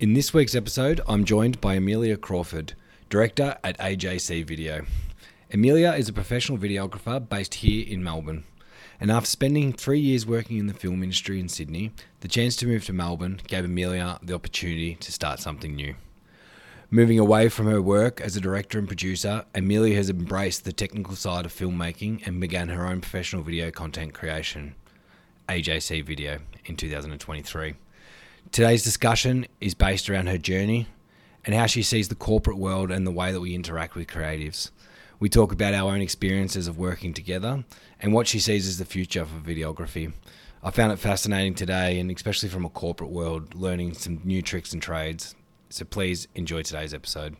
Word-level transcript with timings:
In 0.00 0.12
this 0.12 0.32
week's 0.32 0.54
episode, 0.54 1.00
I'm 1.08 1.24
joined 1.24 1.60
by 1.60 1.74
Amelia 1.74 2.16
Crawford, 2.16 2.74
director 3.10 3.56
at 3.64 3.76
AJC 3.78 4.46
Video. 4.46 4.86
Amelia 5.52 5.90
is 5.94 6.08
a 6.08 6.12
professional 6.12 6.56
videographer 6.56 7.28
based 7.28 7.54
here 7.54 7.84
in 7.84 8.04
Melbourne. 8.04 8.44
And 9.00 9.10
after 9.10 9.28
spending 9.28 9.72
three 9.72 9.98
years 9.98 10.24
working 10.24 10.58
in 10.58 10.68
the 10.68 10.72
film 10.72 11.02
industry 11.02 11.40
in 11.40 11.48
Sydney, 11.48 11.90
the 12.20 12.28
chance 12.28 12.54
to 12.58 12.66
move 12.68 12.84
to 12.84 12.92
Melbourne 12.92 13.40
gave 13.48 13.64
Amelia 13.64 14.20
the 14.22 14.36
opportunity 14.36 14.94
to 14.94 15.10
start 15.10 15.40
something 15.40 15.74
new. 15.74 15.96
Moving 16.92 17.18
away 17.18 17.48
from 17.48 17.66
her 17.66 17.82
work 17.82 18.20
as 18.20 18.36
a 18.36 18.40
director 18.40 18.78
and 18.78 18.86
producer, 18.86 19.46
Amelia 19.52 19.96
has 19.96 20.10
embraced 20.10 20.64
the 20.64 20.72
technical 20.72 21.16
side 21.16 21.44
of 21.44 21.52
filmmaking 21.52 22.24
and 22.24 22.40
began 22.40 22.68
her 22.68 22.86
own 22.86 23.00
professional 23.00 23.42
video 23.42 23.72
content 23.72 24.14
creation, 24.14 24.76
AJC 25.48 26.04
Video, 26.04 26.38
in 26.66 26.76
2023. 26.76 27.74
Today's 28.50 28.82
discussion 28.82 29.46
is 29.60 29.74
based 29.74 30.08
around 30.08 30.26
her 30.28 30.38
journey 30.38 30.86
and 31.44 31.54
how 31.54 31.66
she 31.66 31.82
sees 31.82 32.08
the 32.08 32.14
corporate 32.14 32.56
world 32.56 32.90
and 32.90 33.06
the 33.06 33.10
way 33.10 33.30
that 33.30 33.40
we 33.40 33.54
interact 33.54 33.94
with 33.94 34.08
creatives. 34.08 34.70
We 35.20 35.28
talk 35.28 35.52
about 35.52 35.74
our 35.74 35.92
own 35.92 36.00
experiences 36.00 36.66
of 36.66 36.78
working 36.78 37.12
together 37.12 37.64
and 38.00 38.12
what 38.12 38.26
she 38.26 38.38
sees 38.38 38.66
as 38.66 38.78
the 38.78 38.84
future 38.84 39.26
for 39.26 39.38
videography. 39.38 40.12
I 40.62 40.70
found 40.70 40.92
it 40.92 40.98
fascinating 40.98 41.54
today, 41.54 42.00
and 42.00 42.10
especially 42.10 42.48
from 42.48 42.64
a 42.64 42.70
corporate 42.70 43.10
world, 43.10 43.54
learning 43.54 43.94
some 43.94 44.20
new 44.24 44.40
tricks 44.40 44.72
and 44.72 44.82
trades. 44.82 45.34
So 45.68 45.84
please 45.84 46.26
enjoy 46.34 46.62
today's 46.62 46.94
episode. 46.94 47.36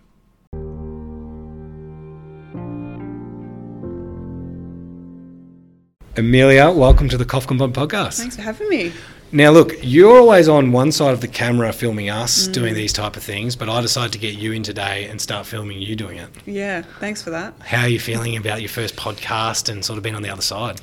Amelia, 6.17 6.71
welcome 6.71 7.09
to 7.09 7.17
the 7.17 7.25
Kofkin 7.25 7.59
Bond 7.59 7.75
podcast. 7.75 8.19
Thanks 8.19 8.37
for 8.37 8.43
having 8.43 8.69
me. 8.69 8.93
Now, 9.31 9.51
look, 9.51 9.75
you're 9.83 10.19
always 10.19 10.49
on 10.49 10.73
one 10.73 10.91
side 10.91 11.13
of 11.13 11.21
the 11.21 11.29
camera 11.29 11.71
filming 11.73 12.09
us 12.09 12.47
doing 12.47 12.73
these 12.73 12.95
type 12.95 13.15
of 13.15 13.23
things, 13.23 13.57
but 13.57 13.69
I 13.69 13.83
decided 13.83 14.13
to 14.13 14.19
get 14.19 14.35
you 14.35 14.53
in 14.53 14.63
today 14.63 15.05
and 15.05 15.21
start 15.21 15.45
filming 15.45 15.83
you 15.83 15.95
doing 15.97 16.17
it. 16.17 16.31
Yeah, 16.47 16.83
thanks 16.99 17.23
for 17.23 17.29
that. 17.31 17.53
How 17.61 17.83
are 17.83 17.89
you 17.89 18.01
feeling 18.01 18.39
about 18.39 18.63
your 18.63 18.71
first 18.71 18.97
podcast 18.97 19.69
and 19.69 19.85
sort 19.85 19.99
of 19.99 20.03
being 20.03 20.15
on 20.15 20.23
the 20.23 20.31
other 20.31 20.41
side? 20.41 20.81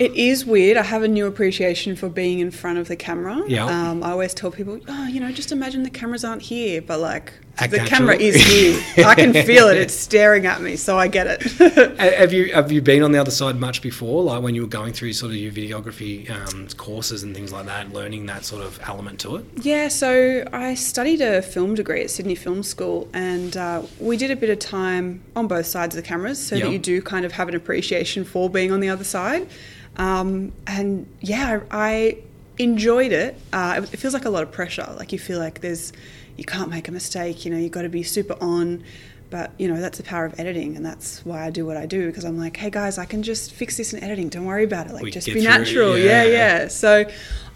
It 0.00 0.12
is 0.16 0.44
weird. 0.44 0.76
I 0.76 0.82
have 0.82 1.04
a 1.04 1.08
new 1.08 1.26
appreciation 1.26 1.94
for 1.94 2.08
being 2.08 2.40
in 2.40 2.50
front 2.50 2.78
of 2.78 2.88
the 2.88 2.96
camera. 2.96 3.44
Yeah. 3.46 3.66
Um, 3.66 4.02
I 4.02 4.10
always 4.10 4.34
tell 4.34 4.50
people, 4.50 4.80
oh, 4.88 5.06
you 5.06 5.20
know, 5.20 5.30
just 5.30 5.52
imagine 5.52 5.84
the 5.84 5.90
cameras 5.90 6.24
aren't 6.24 6.42
here, 6.42 6.82
but 6.82 6.98
like 6.98 7.32
The 7.56 7.78
camera 7.86 8.16
is 8.16 8.34
here. 8.34 9.06
I 9.06 9.14
can 9.14 9.32
feel 9.46 9.68
it. 9.68 9.76
It's 9.76 9.94
staring 9.94 10.44
at 10.46 10.60
me, 10.60 10.76
so 10.76 10.98
I 10.98 11.06
get 11.08 11.26
it. 11.28 11.42
Have 11.98 12.32
you 12.32 12.52
have 12.52 12.72
you 12.72 12.82
been 12.82 13.02
on 13.02 13.12
the 13.12 13.18
other 13.18 13.30
side 13.30 13.56
much 13.60 13.80
before, 13.80 14.22
like 14.24 14.42
when 14.42 14.54
you 14.54 14.62
were 14.62 14.68
going 14.68 14.92
through 14.92 15.12
sort 15.12 15.30
of 15.30 15.36
your 15.36 15.52
videography 15.52 16.28
um, 16.30 16.66
courses 16.76 17.22
and 17.22 17.34
things 17.34 17.52
like 17.52 17.66
that, 17.66 17.92
learning 17.92 18.26
that 18.26 18.44
sort 18.44 18.62
of 18.62 18.80
element 18.82 19.20
to 19.20 19.36
it? 19.36 19.44
Yeah, 19.62 19.88
so 19.88 20.44
I 20.52 20.74
studied 20.74 21.20
a 21.20 21.42
film 21.42 21.74
degree 21.74 22.02
at 22.02 22.10
Sydney 22.10 22.34
Film 22.34 22.62
School, 22.62 23.08
and 23.12 23.56
uh, 23.56 23.82
we 24.00 24.16
did 24.16 24.30
a 24.30 24.36
bit 24.36 24.50
of 24.50 24.58
time 24.58 25.22
on 25.36 25.46
both 25.46 25.66
sides 25.66 25.94
of 25.96 26.02
the 26.02 26.06
cameras 26.08 26.44
so 26.44 26.56
Yep. 26.56 26.64
that 26.64 26.72
you 26.72 26.78
do 26.78 27.00
kind 27.02 27.24
of 27.24 27.32
have 27.32 27.48
an 27.48 27.54
appreciation 27.54 28.24
for 28.24 28.50
being 28.50 28.72
on 28.72 28.80
the 28.80 28.88
other 28.88 29.04
side. 29.04 29.48
Um, 29.96 30.52
and 30.66 31.06
yeah, 31.20 31.60
I, 31.70 31.88
I 31.88 32.18
enjoyed 32.58 33.12
it. 33.12 33.36
Uh, 33.52 33.80
it 33.92 33.96
feels 33.96 34.12
like 34.14 34.24
a 34.24 34.30
lot 34.30 34.42
of 34.42 34.50
pressure. 34.50 34.92
Like 34.96 35.12
you 35.12 35.18
feel 35.18 35.38
like 35.38 35.60
there's, 35.60 35.92
you 36.36 36.44
can't 36.44 36.70
make 36.70 36.88
a 36.88 36.92
mistake. 36.92 37.44
You 37.44 37.50
know, 37.50 37.58
you've 37.58 37.72
got 37.72 37.82
to 37.82 37.88
be 37.88 38.02
super 38.02 38.36
on. 38.40 38.84
But 39.30 39.50
you 39.58 39.66
know 39.66 39.80
that's 39.80 39.96
the 39.98 40.04
power 40.04 40.26
of 40.26 40.38
editing, 40.38 40.76
and 40.76 40.86
that's 40.86 41.24
why 41.24 41.44
I 41.44 41.50
do 41.50 41.66
what 41.66 41.76
I 41.76 41.86
do 41.86 42.06
because 42.06 42.24
I'm 42.24 42.38
like, 42.38 42.56
hey 42.56 42.70
guys, 42.70 42.98
I 42.98 43.04
can 43.04 43.22
just 43.24 43.52
fix 43.52 43.76
this 43.76 43.92
in 43.92 44.00
editing. 44.04 44.28
Don't 44.28 44.44
worry 44.44 44.62
about 44.62 44.86
it. 44.86 44.92
Like 44.92 45.02
We 45.02 45.10
just 45.10 45.26
be 45.26 45.32
through 45.32 45.40
it, 45.40 45.44
natural. 45.44 45.98
yeah. 45.98 46.22
yeah. 46.22 46.30
yeah. 46.30 46.68
So 46.68 47.04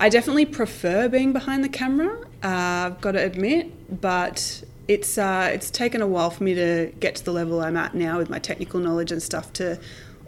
I 0.01 0.09
definitely 0.09 0.47
prefer 0.47 1.09
being 1.09 1.33
behind 1.33 1.63
the 1.63 1.69
camera. 1.69 2.21
Uh, 2.43 2.49
I've 2.87 3.01
got 3.01 3.13
to 3.13 3.25
admit, 3.25 4.01
but 4.01 4.65
it's 4.89 5.19
uh, 5.19 5.51
it's 5.53 5.71
taken 5.71 6.03
a 6.03 6.07
while 6.07 6.31
for 6.31 6.43
me 6.43 6.55
to 6.55 6.91
get 6.99 7.15
to 7.17 7.25
the 7.25 7.33
level 7.33 7.61
I'm 7.61 7.77
at 7.77 7.95
now 7.95 8.19
with 8.19 8.31
my 8.31 8.41
technical 8.41 8.81
knowledge 8.81 9.13
and 9.13 9.23
stuff 9.23 9.53
to 9.53 9.79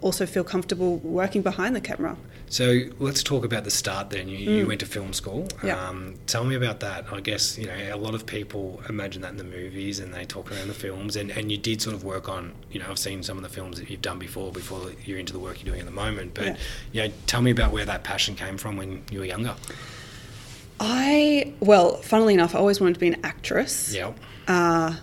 also 0.01 0.25
feel 0.25 0.43
comfortable 0.43 0.97
working 0.97 1.41
behind 1.41 1.75
the 1.75 1.81
camera. 1.81 2.17
So 2.49 2.81
let's 2.99 3.23
talk 3.23 3.45
about 3.45 3.63
the 3.63 3.71
start. 3.71 4.09
Then 4.09 4.27
you, 4.27 4.37
you 4.37 4.67
went 4.67 4.81
to 4.81 4.85
film 4.85 5.13
school. 5.13 5.47
Yeah. 5.63 5.81
Um, 5.87 6.15
tell 6.27 6.43
me 6.43 6.55
about 6.55 6.81
that. 6.81 7.05
I 7.09 7.21
guess 7.21 7.57
you 7.57 7.65
know 7.67 7.77
a 7.93 7.95
lot 7.95 8.13
of 8.13 8.25
people 8.25 8.81
imagine 8.89 9.21
that 9.21 9.31
in 9.31 9.37
the 9.37 9.45
movies 9.45 9.99
and 10.01 10.13
they 10.13 10.25
talk 10.25 10.51
around 10.51 10.67
the 10.67 10.73
films, 10.73 11.15
and, 11.15 11.31
and 11.31 11.49
you 11.49 11.57
did 11.57 11.81
sort 11.81 11.95
of 11.95 12.03
work 12.03 12.27
on. 12.27 12.51
You 12.69 12.79
know, 12.81 12.87
I've 12.89 12.99
seen 12.99 13.23
some 13.23 13.37
of 13.37 13.43
the 13.43 13.49
films 13.49 13.79
that 13.79 13.89
you've 13.89 14.01
done 14.01 14.19
before 14.19 14.51
before 14.51 14.91
you're 15.05 15.17
into 15.19 15.31
the 15.31 15.39
work 15.39 15.63
you're 15.63 15.73
doing 15.73 15.79
at 15.79 15.85
the 15.85 15.93
moment. 15.93 16.33
But 16.33 16.45
Yeah. 16.45 16.55
you 16.91 17.01
know, 17.07 17.13
tell 17.25 17.41
me 17.41 17.51
about 17.51 17.71
where 17.71 17.85
that 17.85 18.03
passion 18.03 18.35
came 18.35 18.57
from 18.57 18.75
when 18.75 19.03
you 19.09 19.19
were 19.19 19.25
younger. 19.25 19.55
I 20.79 21.53
well, 21.59 21.97
funnily 21.97 22.33
enough, 22.33 22.55
I 22.55 22.59
always 22.59 22.81
wanted 22.81 22.95
to 22.95 22.99
be 22.99 23.07
an 23.07 23.17
actress. 23.23 23.93
Yeah. 23.93 24.13
Uh, 24.47 24.95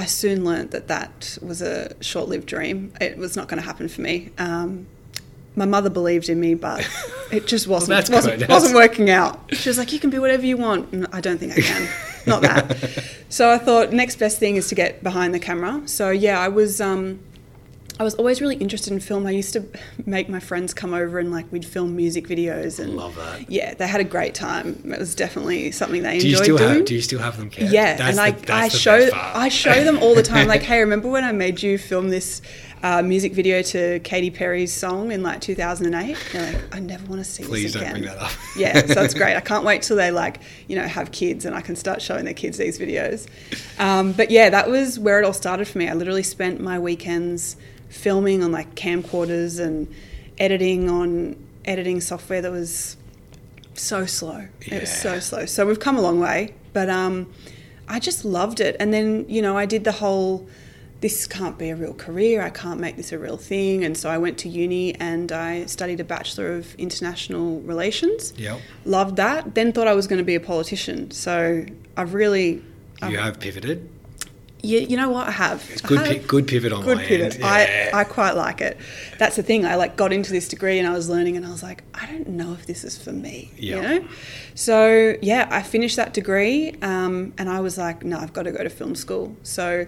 I 0.00 0.06
soon 0.06 0.46
learned 0.46 0.70
that 0.70 0.88
that 0.88 1.36
was 1.42 1.60
a 1.60 1.94
short-lived 2.02 2.46
dream. 2.46 2.90
It 3.02 3.18
was 3.18 3.36
not 3.36 3.48
going 3.48 3.60
to 3.60 3.66
happen 3.66 3.86
for 3.86 4.00
me. 4.00 4.30
Um, 4.38 4.86
my 5.56 5.66
mother 5.66 5.90
believed 5.90 6.30
in 6.30 6.40
me, 6.40 6.54
but 6.54 6.88
it 7.30 7.46
just 7.46 7.66
wasn't 7.66 7.90
that's 7.90 8.08
wasn't, 8.08 8.48
wasn't 8.48 8.74
working 8.74 9.10
out. 9.10 9.38
She 9.54 9.68
was 9.68 9.76
like, 9.76 9.92
"You 9.92 10.00
can 10.00 10.08
be 10.08 10.18
whatever 10.18 10.46
you 10.46 10.56
want." 10.56 10.90
And 10.94 11.06
I 11.12 11.20
don't 11.20 11.36
think 11.36 11.52
I 11.52 11.60
can. 11.60 11.88
not 12.26 12.40
that. 12.42 13.04
So 13.28 13.48
I 13.48 13.58
thought 13.58 13.92
next 13.92 14.16
best 14.18 14.40
thing 14.40 14.56
is 14.56 14.66
to 14.70 14.74
get 14.74 15.04
behind 15.04 15.32
the 15.32 15.38
camera. 15.38 15.86
So 15.86 16.10
yeah, 16.10 16.40
I 16.40 16.48
was. 16.48 16.80
Um, 16.80 17.20
I 18.00 18.02
was 18.02 18.14
always 18.14 18.40
really 18.40 18.56
interested 18.56 18.94
in 18.94 18.98
film. 19.00 19.26
I 19.26 19.30
used 19.32 19.52
to 19.52 19.62
make 20.06 20.26
my 20.30 20.40
friends 20.40 20.72
come 20.72 20.94
over 20.94 21.18
and 21.18 21.30
like 21.30 21.52
we'd 21.52 21.66
film 21.66 21.94
music 21.94 22.26
videos 22.28 22.80
and 22.80 22.96
Love 22.96 23.14
that. 23.16 23.50
yeah, 23.50 23.74
they 23.74 23.86
had 23.86 24.00
a 24.00 24.04
great 24.04 24.34
time. 24.34 24.80
It 24.86 24.98
was 24.98 25.14
definitely 25.14 25.70
something 25.70 26.02
they 26.02 26.18
Do 26.18 26.26
you 26.26 26.32
enjoyed 26.38 26.44
still 26.44 26.56
doing. 26.56 26.74
have 26.76 26.84
Do 26.86 26.94
you 26.94 27.02
still 27.02 27.18
have 27.18 27.36
them? 27.36 27.50
Kept? 27.50 27.70
Yeah, 27.70 27.96
That's 27.96 28.16
and 28.16 28.20
I, 28.20 28.30
the, 28.30 28.54
I 28.54 28.68
the 28.70 28.76
show. 28.78 29.10
I 29.12 29.50
show 29.50 29.84
them 29.84 29.98
all 29.98 30.14
the 30.14 30.22
time. 30.22 30.48
Like, 30.48 30.62
hey, 30.70 30.80
remember 30.80 31.10
when 31.10 31.24
I 31.24 31.32
made 31.32 31.62
you 31.62 31.76
film 31.76 32.08
this 32.08 32.40
uh, 32.82 33.02
music 33.02 33.34
video 33.34 33.62
to 33.62 34.00
Katy 34.00 34.30
Perry's 34.30 34.72
song 34.72 35.12
in 35.12 35.22
like 35.22 35.40
2008? 35.40 36.16
They're 36.32 36.52
like, 36.52 36.74
I 36.74 36.80
never 36.80 37.04
want 37.06 37.20
to 37.20 37.24
see 37.24 37.44
Please 37.44 37.72
this 37.72 37.74
don't 37.74 37.82
again. 37.82 37.92
bring 37.92 38.04
that 38.04 38.18
up. 38.18 38.32
yeah, 38.56 38.86
so 38.86 39.02
it's 39.02 39.14
great. 39.14 39.36
I 39.36 39.40
can't 39.50 39.64
wait 39.64 39.82
till 39.82 39.96
they 39.96 40.10
like 40.10 40.40
you 40.68 40.76
know 40.76 40.86
have 40.86 41.12
kids 41.12 41.44
and 41.44 41.54
I 41.54 41.60
can 41.60 41.76
start 41.76 42.00
showing 42.00 42.24
their 42.24 42.34
kids 42.34 42.58
these 42.58 42.78
videos. 42.78 43.26
Um, 43.78 44.12
but 44.12 44.30
yeah, 44.30 44.50
that 44.50 44.70
was 44.70 44.98
where 44.98 45.18
it 45.20 45.24
all 45.24 45.32
started 45.32 45.68
for 45.68 45.78
me. 45.78 45.88
I 45.88 45.94
literally 45.94 46.22
spent 46.22 46.60
my 46.60 46.78
weekends 46.78 47.56
filming 47.88 48.42
on 48.42 48.52
like 48.52 48.74
camcorders 48.74 49.60
and 49.60 49.92
editing 50.38 50.88
on 50.88 51.36
editing 51.64 52.00
software 52.00 52.40
that 52.40 52.50
was 52.50 52.96
so 53.74 54.06
slow. 54.06 54.46
It 54.62 54.80
was 54.80 54.92
so 54.92 55.20
slow. 55.20 55.46
So 55.46 55.66
we've 55.66 55.80
come 55.80 55.96
a 55.96 56.00
long 56.00 56.20
way, 56.20 56.54
but 56.72 56.88
um, 56.88 57.32
I 57.88 57.98
just 57.98 58.24
loved 58.24 58.60
it. 58.60 58.76
And 58.80 58.92
then 58.92 59.26
you 59.28 59.42
know 59.42 59.56
I 59.56 59.66
did 59.66 59.84
the 59.84 59.92
whole 59.92 60.48
this 61.00 61.26
can't 61.26 61.56
be 61.56 61.70
a 61.70 61.76
real 61.76 61.94
career. 61.94 62.42
I 62.42 62.50
can't 62.50 62.78
make 62.78 62.96
this 62.96 63.10
a 63.12 63.18
real 63.18 63.36
thing. 63.38 63.84
And 63.84 63.96
so 63.96 64.10
I 64.10 64.18
went 64.18 64.36
to 64.38 64.48
uni 64.48 64.94
and 64.96 65.32
I 65.32 65.64
studied 65.66 65.98
a 66.00 66.04
bachelor 66.04 66.52
of 66.52 66.74
international 66.74 67.60
relations. 67.62 68.34
Yep. 68.36 68.60
Loved 68.84 69.16
that. 69.16 69.54
Then 69.54 69.72
thought 69.72 69.86
I 69.88 69.94
was 69.94 70.06
going 70.06 70.18
to 70.18 70.24
be 70.24 70.34
a 70.34 70.40
politician. 70.40 71.10
So 71.10 71.64
I've 71.96 72.12
really. 72.14 72.62
You 73.08 73.16
have 73.16 73.40
pivoted. 73.40 73.88
Yeah, 74.62 74.80
you 74.80 74.94
know 74.98 75.08
what 75.08 75.26
I 75.26 75.30
have. 75.30 75.66
It's 75.72 75.80
good. 75.80 76.00
have- 76.00 76.06
Pi- 76.08 76.26
good 76.26 76.46
pivot 76.46 76.70
on 76.70 76.84
good 76.84 76.98
my 76.98 77.04
pivot. 77.04 77.32
end. 77.36 77.40
Yeah. 77.40 77.90
I, 77.94 78.00
I 78.00 78.04
quite 78.04 78.32
like 78.32 78.60
it. 78.60 78.76
That's 79.18 79.36
the 79.36 79.42
thing. 79.42 79.64
I 79.64 79.76
like 79.76 79.96
got 79.96 80.12
into 80.12 80.32
this 80.32 80.48
degree 80.48 80.78
and 80.78 80.86
I 80.86 80.92
was 80.92 81.08
learning 81.08 81.38
and 81.38 81.46
I 81.46 81.50
was 81.50 81.62
like, 81.62 81.82
I 81.94 82.04
don't 82.04 82.28
know 82.28 82.52
if 82.52 82.66
this 82.66 82.84
is 82.84 83.02
for 83.02 83.10
me. 83.12 83.50
Yeah. 83.56 83.76
You 83.76 83.82
know? 84.00 84.08
So 84.54 85.14
yeah, 85.22 85.48
I 85.50 85.62
finished 85.62 85.96
that 85.96 86.12
degree 86.12 86.74
um, 86.82 87.32
and 87.38 87.48
I 87.48 87.60
was 87.60 87.78
like, 87.78 88.04
no, 88.04 88.18
I've 88.18 88.34
got 88.34 88.42
to 88.42 88.52
go 88.52 88.62
to 88.62 88.68
film 88.68 88.94
school. 88.94 89.34
So 89.44 89.86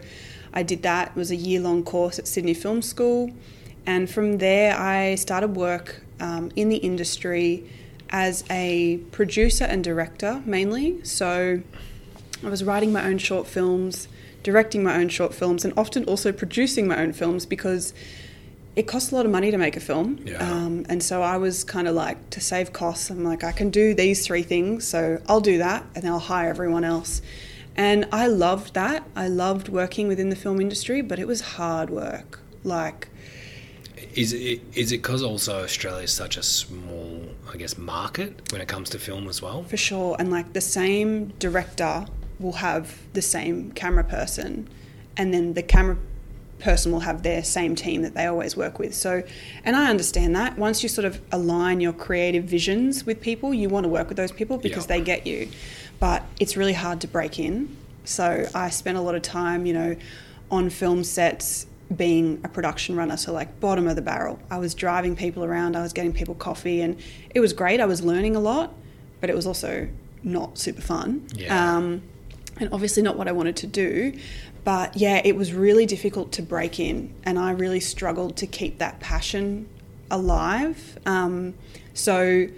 I 0.52 0.62
did 0.62 0.82
that. 0.82 1.08
It 1.08 1.16
was 1.16 1.30
a 1.30 1.36
year 1.36 1.60
long 1.60 1.82
course 1.84 2.18
at 2.18 2.26
Sydney 2.26 2.54
Film 2.54 2.82
School. 2.82 3.30
And 3.86 4.08
from 4.08 4.38
there, 4.38 4.78
I 4.78 5.16
started 5.16 5.56
work 5.56 6.02
um, 6.20 6.50
in 6.54 6.68
the 6.68 6.76
industry 6.76 7.68
as 8.10 8.44
a 8.50 8.98
producer 9.10 9.64
and 9.64 9.82
director 9.82 10.42
mainly. 10.44 11.02
So 11.04 11.62
I 12.44 12.48
was 12.48 12.62
writing 12.62 12.92
my 12.92 13.04
own 13.04 13.18
short 13.18 13.46
films, 13.46 14.08
directing 14.42 14.82
my 14.82 14.96
own 14.96 15.08
short 15.08 15.34
films, 15.34 15.64
and 15.64 15.72
often 15.76 16.04
also 16.04 16.32
producing 16.32 16.86
my 16.86 16.98
own 16.98 17.12
films 17.12 17.46
because 17.46 17.94
it 18.74 18.86
costs 18.86 19.12
a 19.12 19.14
lot 19.14 19.26
of 19.26 19.32
money 19.32 19.50
to 19.50 19.58
make 19.58 19.76
a 19.76 19.80
film. 19.80 20.18
Yeah. 20.24 20.38
Um, 20.38 20.86
and 20.88 21.02
so 21.02 21.22
I 21.22 21.36
was 21.36 21.62
kind 21.64 21.86
of 21.86 21.94
like, 21.94 22.30
to 22.30 22.40
save 22.40 22.72
costs, 22.72 23.10
I'm 23.10 23.24
like, 23.24 23.44
I 23.44 23.52
can 23.52 23.70
do 23.70 23.94
these 23.94 24.26
three 24.26 24.42
things, 24.42 24.86
so 24.86 25.20
I'll 25.28 25.40
do 25.40 25.58
that, 25.58 25.84
and 25.94 26.04
then 26.04 26.12
I'll 26.12 26.18
hire 26.18 26.48
everyone 26.48 26.84
else. 26.84 27.20
And 27.76 28.06
I 28.12 28.26
loved 28.26 28.74
that. 28.74 29.08
I 29.16 29.28
loved 29.28 29.68
working 29.68 30.08
within 30.08 30.28
the 30.28 30.36
film 30.36 30.60
industry, 30.60 31.00
but 31.00 31.18
it 31.18 31.26
was 31.26 31.40
hard 31.40 31.88
work. 31.90 32.40
Like, 32.64 33.08
Is 34.14 34.32
it 34.32 34.60
is 34.74 34.92
it 34.92 34.98
because 34.98 35.22
also 35.22 35.62
Australia 35.64 36.04
is 36.04 36.12
such 36.12 36.36
a 36.36 36.42
small, 36.42 37.22
I 37.52 37.56
guess, 37.56 37.78
market 37.78 38.52
when 38.52 38.60
it 38.60 38.68
comes 38.68 38.90
to 38.90 38.98
film 38.98 39.28
as 39.28 39.40
well? 39.40 39.62
For 39.64 39.76
sure. 39.76 40.16
And 40.18 40.30
like 40.30 40.52
the 40.52 40.60
same 40.60 41.28
director 41.38 42.06
will 42.38 42.52
have 42.52 42.98
the 43.14 43.22
same 43.22 43.72
camera 43.72 44.04
person, 44.04 44.68
and 45.16 45.32
then 45.32 45.54
the 45.54 45.62
camera 45.62 45.96
person 46.58 46.92
will 46.92 47.00
have 47.00 47.22
their 47.24 47.42
same 47.42 47.74
team 47.74 48.02
that 48.02 48.14
they 48.14 48.26
always 48.26 48.56
work 48.56 48.78
with. 48.78 48.94
So, 48.94 49.22
and 49.64 49.74
I 49.74 49.90
understand 49.90 50.36
that. 50.36 50.56
Once 50.58 50.82
you 50.82 50.88
sort 50.88 51.04
of 51.04 51.20
align 51.32 51.80
your 51.80 51.92
creative 51.92 52.44
visions 52.44 53.04
with 53.04 53.20
people, 53.20 53.52
you 53.52 53.68
want 53.68 53.82
to 53.84 53.88
work 53.88 54.08
with 54.08 54.16
those 54.16 54.30
people 54.30 54.58
because 54.58 54.84
Yeah. 54.84 54.98
they 54.98 55.00
get 55.00 55.26
you. 55.26 55.48
But 56.02 56.24
it's 56.40 56.56
really 56.56 56.72
hard 56.72 57.00
to 57.00 57.06
break 57.06 57.38
in. 57.38 57.76
So 58.02 58.48
I 58.56 58.70
spent 58.70 58.98
a 58.98 59.00
lot 59.00 59.14
of 59.14 59.22
time, 59.22 59.66
you 59.66 59.72
know, 59.72 59.94
on 60.50 60.68
film 60.68 61.04
sets 61.04 61.64
being 61.94 62.40
a 62.42 62.48
production 62.48 62.96
runner, 62.96 63.16
so 63.16 63.32
like 63.32 63.60
bottom 63.60 63.86
of 63.86 63.94
the 63.94 64.02
barrel. 64.02 64.40
I 64.50 64.58
was 64.58 64.74
driving 64.74 65.14
people 65.14 65.44
around, 65.44 65.76
I 65.76 65.82
was 65.82 65.92
getting 65.92 66.12
people 66.12 66.34
coffee, 66.34 66.80
and 66.80 67.00
it 67.32 67.38
was 67.38 67.52
great. 67.52 67.78
I 67.78 67.84
was 67.84 68.02
learning 68.02 68.34
a 68.34 68.40
lot, 68.40 68.74
but 69.20 69.30
it 69.30 69.36
was 69.36 69.46
also 69.46 69.86
not 70.24 70.58
super 70.58 70.82
fun. 70.82 71.24
Yeah. 71.36 71.76
Um, 71.76 72.02
and 72.58 72.68
obviously 72.72 73.04
not 73.04 73.16
what 73.16 73.28
I 73.28 73.32
wanted 73.32 73.54
to 73.58 73.68
do. 73.68 74.18
But 74.64 74.96
yeah, 74.96 75.22
it 75.24 75.36
was 75.36 75.52
really 75.52 75.86
difficult 75.86 76.32
to 76.32 76.42
break 76.42 76.80
in, 76.80 77.14
and 77.22 77.38
I 77.38 77.52
really 77.52 77.78
struggled 77.78 78.36
to 78.38 78.48
keep 78.48 78.78
that 78.78 78.98
passion 78.98 79.68
alive. 80.10 80.98
Um, 81.06 81.54
so 81.94 82.48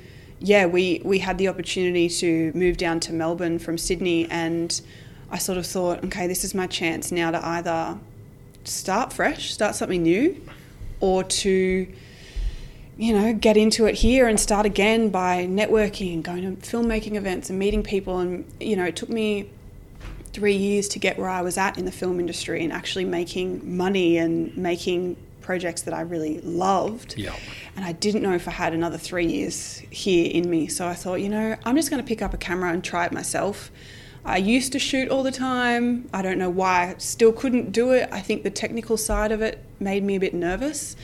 yeah, 0.45 0.67
we, 0.67 1.01
we 1.03 1.21
had 1.21 1.39
the 1.39 1.49
opportunity 1.49 2.07
to 2.07 2.53
move 2.55 2.77
down 2.77 3.01
to 3.01 3.15
Melbourne 3.15 3.59
from 3.59 3.79
Sydney, 3.79 4.29
and 4.31 4.79
I 5.31 5.39
sort 5.39 5.57
of 5.57 5.65
thought, 5.65 6.05
okay, 6.05 6.27
this 6.27 6.45
is 6.45 6.55
my 6.55 6.67
chance 6.67 7.11
now 7.11 7.31
to 7.31 7.45
either 7.45 7.99
start 8.65 9.11
fresh, 9.11 9.55
start 9.55 9.75
something 9.75 10.03
new, 10.03 10.39
or 11.01 11.25
to, 11.25 11.89
you 12.99 13.15
know, 13.15 13.33
get 13.33 13.57
into 13.57 13.87
it 13.87 13.95
here 13.95 14.29
and 14.29 14.39
start 14.39 14.67
again 14.67 15.09
by 15.09 15.47
networking 15.47 16.13
and 16.13 16.23
going 16.23 16.43
to 16.43 16.69
filmmaking 16.69 17.15
events 17.15 17.49
and 17.49 17.59
meeting 17.59 17.83
people. 17.83 18.19
And, 18.19 18.45
you 18.61 18.77
know, 18.77 18.85
it 18.85 18.97
took 18.97 19.09
me 19.09 19.49
three 20.35 20.57
years 20.57 20.89
to 20.89 20.99
get 20.99 21.19
where 21.19 21.31
I 21.31 21.41
was 21.41 21.57
at 21.57 21.79
in 21.79 21.87
the 21.87 21.93
film 21.93 22.21
industry 22.21 22.63
and 22.63 22.71
actually 22.71 23.07
making 23.07 23.77
money 23.79 24.19
and 24.19 24.55
making 24.59 25.17
projects 25.45 25.83
that 25.83 25.95
I 25.95 26.01
really 26.01 26.41
loved. 26.41 27.17
Yeah. 27.17 27.37
And 27.77 27.85
I 27.85 27.93
didn't 27.93 28.23
know 28.23 28.33
if 28.33 28.49
I 28.49 28.51
had 28.51 28.73
another 28.73 28.99
three 28.99 29.27
years 29.27 29.83
here 29.91 30.31
in 30.33 30.49
me. 30.49 30.67
So 30.67 30.89
I 30.89 30.95
thought, 30.95 31.21
you 31.21 31.29
know, 31.29 31.57
I'm 31.65 31.77
just 31.77 31.91
going 31.91 32.03
to 32.03 32.07
pick 32.07 32.23
up 32.23 32.33
a 32.35 32.39
camera 32.39 32.73
and 32.73 32.83
try 32.83 33.05
it 33.05 33.13
myself. 33.13 33.71
I 34.25 34.39
used 34.39 34.73
to 34.73 34.79
shoot 34.79 35.11
all 35.11 35.23
the 35.23 35.31
time. 35.31 36.09
I 36.15 36.23
don't 36.23 36.39
know 36.39 36.49
why 36.49 36.93
I 36.93 36.95
still 36.97 37.33
couldn't 37.33 37.73
do 37.73 37.93
it. 37.93 38.09
I 38.11 38.21
think 38.21 38.43
the 38.43 38.51
technical 38.51 38.97
side 38.97 39.33
of 39.33 39.43
it 39.43 39.63
made 39.79 40.03
me 40.03 40.17
a 40.17 40.21
bit 40.21 40.33
nervous. 40.33 40.97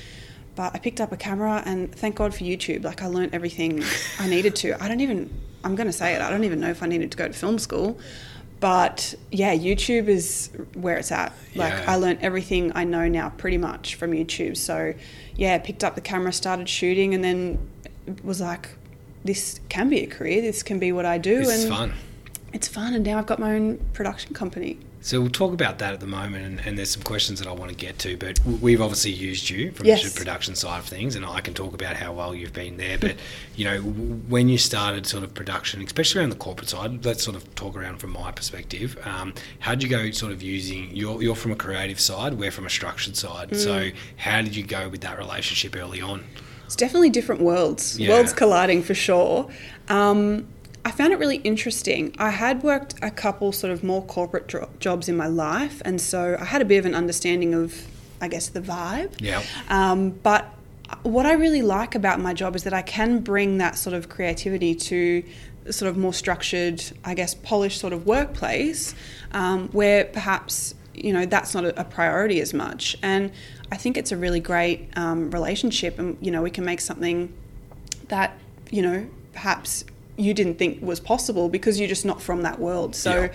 But 0.57 0.75
I 0.75 0.79
picked 0.79 1.03
up 1.03 1.13
a 1.13 1.19
camera 1.19 1.63
and 1.67 1.95
thank 1.95 2.17
God 2.17 2.35
for 2.35 2.45
YouTube. 2.45 2.83
Like 2.83 3.03
I 3.03 3.07
learned 3.07 3.35
everything 3.35 3.85
I 4.19 4.27
needed 4.27 4.57
to. 4.57 4.83
I 4.83 4.89
don't 4.89 5.01
even, 5.01 5.31
I'm 5.65 5.77
going 5.77 5.87
to 5.87 5.93
say 5.93 6.15
it, 6.15 6.23
I 6.23 6.31
don't 6.31 6.45
even 6.45 6.61
know 6.61 6.71
if 6.71 6.83
I 6.83 6.87
needed 6.87 7.11
to 7.13 7.19
go 7.19 7.29
to 7.29 7.35
film 7.35 7.59
school. 7.59 7.99
But 8.61 9.15
yeah, 9.31 9.55
YouTube 9.55 10.09
is 10.09 10.51
where 10.75 10.99
it's 10.99 11.11
at. 11.11 11.33
Like 11.55 11.73
Yeah. 11.73 11.85
I 11.89 11.97
learned 11.97 12.19
everything 12.21 12.73
I 12.75 12.85
know 12.85 13.09
now 13.09 13.31
pretty 13.31 13.57
much 13.59 13.95
from 13.95 14.13
YouTube. 14.13 14.57
So 14.57 14.95
yeah, 15.35 15.59
picked 15.59 15.83
up 15.83 15.95
the 15.95 16.03
camera, 16.03 16.33
started 16.33 16.69
shooting, 16.69 17.15
and 17.15 17.25
then 17.25 17.71
was 18.23 18.41
like, 18.41 18.69
this 19.25 19.61
can 19.71 19.89
be 19.89 20.01
a 20.01 20.07
career. 20.07 20.43
This 20.43 20.63
can 20.63 20.79
be 20.79 20.93
what 20.93 21.07
I 21.07 21.17
do. 21.19 21.39
This 21.39 21.65
and 21.65 21.73
fun. 21.73 21.93
it's 22.53 22.69
fun 22.69 22.95
and 22.95 23.05
now 23.05 23.19
I've 23.19 23.27
got 23.27 23.39
my 23.39 23.55
own 23.55 23.79
production 23.95 24.35
company. 24.35 24.79
So 25.03 25.19
we'll 25.19 25.31
talk 25.31 25.55
about 25.55 25.79
that 25.79 25.95
at 25.95 26.01
the 26.01 26.07
moment, 26.07 26.45
and, 26.45 26.61
and 26.67 26.77
there's 26.77 26.91
some 26.91 27.03
questions 27.03 27.39
that 27.39 27.49
I 27.49 27.53
want 27.53 27.71
to 27.71 27.75
get 27.77 27.99
to. 28.01 28.19
But 28.19 28.39
we've 28.45 28.83
obviously 28.83 29.13
used 29.13 29.49
you 29.49 29.73
from 29.73 29.87
Yes. 29.87 30.03
the 30.13 30.17
production 30.19 30.55
side 30.55 30.79
of 30.79 30.85
things, 30.85 31.17
and 31.17 31.25
I 31.25 31.41
can 31.41 31.55
talk 31.55 31.73
about 31.73 31.97
how 31.97 32.13
well 32.13 32.35
you've 32.35 32.53
been 32.53 32.77
there. 32.77 32.99
But 32.99 33.17
you 33.57 33.65
know, 33.65 33.81
when 33.81 34.51
you 34.51 34.59
started 34.59 35.07
sort 35.07 35.25
of 35.25 35.33
production, 35.33 35.81
especially 35.83 36.21
around 36.21 36.31
the 36.31 36.37
corporate 36.37 36.69
side, 36.69 37.03
let's 37.07 37.25
sort 37.25 37.35
of 37.37 37.55
talk 37.55 37.77
around 37.77 37.97
from 37.99 38.11
my 38.13 38.31
perspective. 38.31 38.99
Um, 39.07 39.33
how 39.61 39.71
did 39.75 39.83
you 39.83 39.89
go 39.89 40.11
sort 40.11 40.33
of 40.33 40.43
using? 40.43 40.95
You're, 40.95 41.23
you're 41.23 41.35
from 41.35 41.53
a 41.53 41.57
creative 41.57 41.99
side, 41.99 42.35
we're 42.35 42.51
from 42.51 42.67
a 42.67 42.71
structured 42.71 43.17
side. 43.17 43.57
So 43.57 43.91
how 44.17 44.43
did 44.43 44.55
you 44.55 44.65
go 44.65 44.89
with 44.91 45.01
that 45.01 45.17
relationship 45.19 45.77
early 45.77 46.03
on? 46.03 46.25
It's 46.67 46.77
definitely 46.77 47.11
different 47.11 47.41
worlds, 47.41 47.99
Yeah. 47.99 48.11
worlds 48.11 48.33
colliding 48.35 48.83
for 48.83 48.95
sure. 48.95 49.51
Um, 49.89 50.47
I 50.85 50.91
found 50.91 51.13
it 51.13 51.19
really 51.19 51.37
interesting. 51.37 52.15
I 52.19 52.31
had 52.31 52.63
worked 52.63 52.95
a 53.03 53.11
couple 53.11 53.53
sort 53.53 53.73
of 53.73 53.85
more 53.85 54.03
corporate 54.03 54.53
jobs 54.81 55.09
in 55.09 55.17
my 55.17 55.27
life, 55.27 55.83
and 55.85 56.01
so 56.01 56.37
I 56.41 56.45
had 56.45 56.63
a 56.63 56.65
bit 56.65 56.79
of 56.79 56.87
an 56.87 56.95
understanding 56.95 57.55
of, 57.55 57.87
I 58.21 58.29
guess, 58.29 58.49
the 58.49 58.61
vibe. 58.61 59.21
Yeah. 59.21 59.43
Um, 59.69 60.11
but 60.11 60.47
what 61.03 61.27
I 61.27 61.35
really 61.35 61.63
like 61.63 61.95
about 61.95 62.19
my 62.21 62.35
job 62.35 62.57
is 62.57 62.65
that 62.65 62.75
I 62.75 62.83
can 62.83 63.21
bring 63.21 63.59
that 63.59 63.79
sort 63.79 63.95
of 63.95 64.09
creativity 64.09 64.75
to 64.75 65.23
sort 65.71 65.91
of 65.91 65.97
more 65.97 66.15
structured, 66.15 66.83
I 67.05 67.15
guess, 67.15 67.35
polished 67.35 67.79
sort 67.79 67.93
of 67.93 68.07
workplace 68.07 68.95
um, 69.33 69.69
where 69.69 70.07
perhaps, 70.07 70.75
you 70.95 71.13
know, 71.13 71.27
that's 71.27 71.55
not 71.55 71.65
a, 71.65 71.81
a 71.81 71.85
priority 71.85 72.41
as 72.41 72.55
much. 72.55 72.97
And 73.03 73.31
I 73.71 73.77
think 73.77 73.97
it's 73.97 74.13
a 74.13 74.17
really 74.17 74.41
great 74.41 74.89
um, 74.97 75.31
relationship, 75.31 75.99
and, 75.99 76.17
you 76.21 76.31
know, 76.31 76.43
we 76.43 76.51
can 76.51 76.65
make 76.65 76.81
something 76.81 77.33
that, 78.09 78.37
you 78.71 78.83
know, 78.83 79.07
perhaps 79.33 79.85
you 80.17 80.35
didn't 80.35 80.59
think 80.59 80.83
was 80.83 81.01
possible 81.01 81.49
because 81.49 81.79
you're 81.79 81.89
just 81.89 82.05
not 82.05 82.21
from 82.21 82.43
that 82.43 82.59
world. 82.59 82.95
So 82.95 83.23
Yeah. 83.23 83.33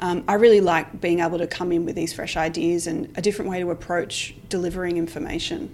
um, 0.00 0.24
I 0.28 0.34
really 0.34 0.60
like 0.60 1.00
being 1.00 1.20
able 1.20 1.38
to 1.38 1.46
come 1.46 1.72
in 1.72 1.84
with 1.84 1.96
these 1.96 2.12
fresh 2.12 2.36
ideas 2.36 2.86
and 2.86 3.12
a 3.16 3.22
different 3.22 3.50
way 3.50 3.60
to 3.60 3.70
approach 3.70 4.34
delivering 4.48 4.96
information. 4.96 5.70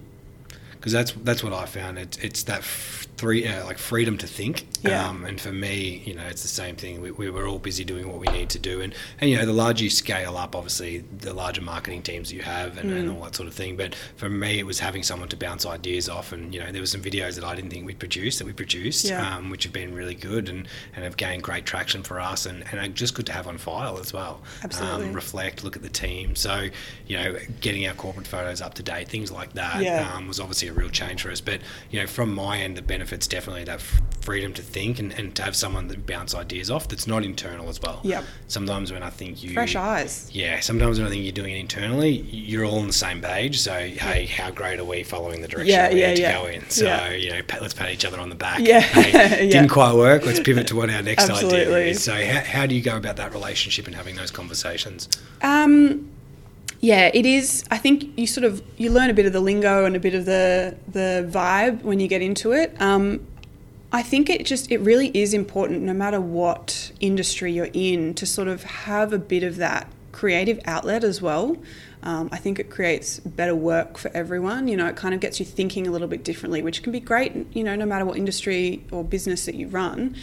because 0.73 0.93
that's 0.93 1.13
that's 1.25 1.43
what 1.43 1.53
I 1.55 1.65
found. 1.65 1.99
It's 1.99 2.19
it's 2.19 2.43
that 2.45 2.59
f- 2.59 3.07
three 3.25 3.47
uh, 3.49 3.65
like 3.65 3.79
freedom 3.79 4.19
to 4.19 4.27
think. 4.27 4.67
Yeah. 4.83 5.09
Um, 5.09 5.25
and 5.25 5.41
for 5.41 5.51
me, 5.51 6.03
you 6.05 6.15
know, 6.15 6.25
it's 6.25 6.43
the 6.43 6.49
same 6.49 6.77
thing. 6.77 7.01
We, 7.01 7.11
we 7.11 7.31
were 7.31 7.47
all 7.49 7.59
busy 7.59 7.85
doing 7.85 8.07
what 8.07 8.19
we 8.19 8.27
need 8.39 8.51
to 8.51 8.59
do, 8.59 8.83
and 8.83 8.95
and 9.19 9.31
you 9.31 9.39
know, 9.39 9.47
the 9.47 9.53
larger 9.55 9.85
you 9.85 9.89
scale 9.91 10.37
up, 10.37 10.55
obviously, 10.55 10.99
the 10.99 11.33
larger 11.33 11.63
marketing 11.63 12.03
teams 12.03 12.31
you 12.31 12.43
have, 12.43 12.77
and, 12.77 12.91
Mm. 12.91 12.99
and 12.99 13.11
all 13.11 13.25
that 13.25 13.35
sort 13.35 13.49
of 13.49 13.55
thing. 13.55 13.77
But 13.79 13.95
for 14.17 14.29
me, 14.29 14.59
it 14.59 14.67
was 14.67 14.79
having 14.81 15.03
someone 15.03 15.31
to 15.31 15.37
bounce 15.39 15.65
ideas 15.65 16.07
off, 16.11 16.33
and 16.33 16.53
you 16.53 16.61
know, 16.61 16.71
there 16.71 16.83
were 16.83 16.87
some 16.87 17.01
videos 17.01 17.35
that 17.37 17.45
I 17.45 17.55
didn't 17.55 17.71
think 17.71 17.87
we'd 17.87 17.99
produce 17.99 18.37
that 18.39 18.45
we 18.47 18.53
produced, 18.53 19.07
Yeah. 19.07 19.37
um, 19.37 19.49
which 19.49 19.65
have 19.65 19.73
been 19.73 19.95
really 19.95 20.15
good 20.15 20.51
and, 20.51 20.69
and 20.95 21.05
have 21.05 21.17
gained 21.17 21.43
great 21.43 21.65
traction 21.65 22.03
for 22.03 22.21
us, 22.21 22.45
and, 22.45 22.63
and 22.71 22.79
are 22.79 22.89
just 22.89 23.15
good 23.15 23.25
to 23.27 23.33
have 23.33 23.47
on 23.47 23.57
file 23.57 23.99
as 23.99 24.13
well. 24.13 24.43
Absolutely. 24.63 25.07
Um, 25.09 25.13
reflect, 25.15 25.65
look 25.65 25.77
at 25.77 25.83
the 25.83 25.89
team. 25.89 26.37
So, 26.37 26.69
you 27.07 27.17
know, 27.17 27.37
getting 27.63 27.87
our 27.87 27.95
corporate 27.95 28.27
photos 28.27 28.61
up 28.61 28.75
to 28.75 28.83
date, 28.83 29.09
things 29.09 29.33
like 29.33 29.55
that, 29.55 29.83
Yeah. 29.83 30.13
um, 30.15 30.29
was 30.29 30.39
obviously 30.41 30.69
a 30.69 30.75
real 30.75 30.91
change 30.91 31.23
for 31.23 31.31
us. 31.31 31.41
But, 31.41 31.61
you 31.91 31.99
know, 32.01 32.07
from 32.07 32.35
my 32.35 32.59
end, 32.59 32.77
the 32.77 32.83
benefits 33.15 33.27
definitely 33.29 33.65
that 33.65 33.79
f- 33.79 34.01
freedom 34.23 34.53
to 34.55 34.63
think 34.63 34.99
and, 34.99 35.13
and 35.13 35.35
to 35.37 35.43
have 35.43 35.55
someone 35.55 35.87
that 35.89 36.05
bounce 36.07 36.35
ideas 36.35 36.69
off 36.71 36.89
that's 36.89 37.07
not 37.07 37.23
internal 37.25 37.69
as 37.69 37.81
well. 37.81 38.01
Yep. 38.03 38.25
Sometimes 38.49 38.91
when 38.93 39.03
I 39.05 39.11
think 39.11 39.43
you. 39.43 39.53
Fresh 39.53 39.77
eyes. 39.77 40.29
Yeah, 40.33 40.59
sometimes 40.61 40.99
when 40.99 41.07
I 41.07 41.11
think 41.11 41.23
you're 41.23 41.33
doing 41.33 41.55
it 41.55 41.59
internally, 41.61 42.11
you're 42.11 42.65
all 42.65 42.79
on 42.81 42.87
the 42.89 42.93
same 42.93 43.21
page. 43.21 43.61
So, 43.61 43.73
hey, 43.73 44.27
how 44.27 44.51
great 44.51 44.81
are 44.81 44.85
we 44.85 45.05
following 45.05 45.43
the 45.43 45.49
direction 45.49 45.73
Yeah, 45.75 45.93
we 45.93 46.01
yeah, 46.01 46.09
need 46.09 46.17
to 46.17 46.23
yeah. 46.23 46.41
go 46.41 46.47
in? 46.47 46.69
So, 46.71 46.85
Yeah. 46.87 47.11
you 47.13 47.31
know, 47.33 47.43
pat, 47.43 47.63
let's 47.63 47.75
pat 47.75 47.91
each 47.91 48.05
other 48.05 48.19
on 48.19 48.29
the 48.31 48.35
back. 48.35 48.59
Yeah, 48.61 48.81
Hey. 48.81 49.49
Didn't 49.51 49.69
quite 49.69 49.95
work. 49.95 50.27
Let's 50.27 50.41
pivot 50.41 50.67
to 50.69 50.77
what 50.77 50.91
our 50.91 51.03
next 51.03 51.31
idea 51.31 51.71
is. 51.79 52.03
So, 52.03 52.13
how, 52.15 52.41
how 52.41 52.67
do 52.67 52.75
you 52.75 52.83
go 52.83 52.97
about 52.97 53.17
that 53.17 53.33
relationship 53.33 53.87
and 53.87 53.95
having 53.95 54.17
those 54.17 54.31
conversations? 54.33 55.09
Um, 55.43 56.11
yeah, 56.85 57.11
it 57.15 57.25
is. 57.25 57.65
I 57.71 57.79
think 57.79 58.11
you 58.19 58.27
sort 58.27 58.45
of 58.45 58.63
you 58.77 58.91
learn 58.91 59.09
a 59.09 59.15
bit 59.15 59.25
of 59.25 59.33
the 59.33 59.41
lingo 59.41 59.87
and 59.87 59.97
a 59.97 59.99
bit 59.99 60.15
of 60.15 60.27
the 60.27 60.77
the 60.87 61.27
vibe 61.33 61.81
when 61.81 61.99
you 61.99 62.07
get 62.07 62.21
into 62.21 62.53
it. 62.53 62.79
Um, 62.79 63.27
I 63.91 64.03
think 64.03 64.29
it 64.29 64.45
just 64.45 64.71
it 64.71 64.79
really 64.79 65.11
is 65.17 65.33
important, 65.33 65.81
no 65.81 65.95
matter 65.95 66.21
what 66.21 66.93
industry 67.01 67.53
you're 67.53 67.71
in, 67.73 68.13
to 68.15 68.27
sort 68.27 68.49
of 68.49 68.65
have 68.65 69.15
a 69.15 69.19
bit 69.19 69.43
of 69.43 69.57
that 69.57 69.89
creative 70.15 70.61
outlet 70.65 71.03
as 71.03 71.21
well. 71.21 71.57
Um, 72.05 72.29
I 72.31 72.37
think 72.37 72.61
it 72.61 72.71
creates 72.71 73.19
better 73.19 73.55
work 73.55 73.99
for 73.99 74.11
everyone. 74.15 74.69
You 74.69 74.77
know, 74.77 74.87
it 74.87 74.95
kind 74.95 75.13
of 75.13 75.21
gets 75.21 75.41
you 75.41 75.47
thinking 75.47 75.89
a 75.89 75.91
little 75.91 76.07
bit 76.07 76.23
differently, 76.23 76.63
which 76.63 76.83
can 76.85 76.93
be 76.93 77.01
great. 77.01 77.33
You 77.53 77.65
know, 77.65 77.75
no 77.75 77.85
matter 77.85 78.05
what 78.05 78.17
industry 78.17 78.85
or 78.93 79.03
business 79.03 79.47
that 79.47 79.57
you 79.57 79.67
run. 79.67 80.15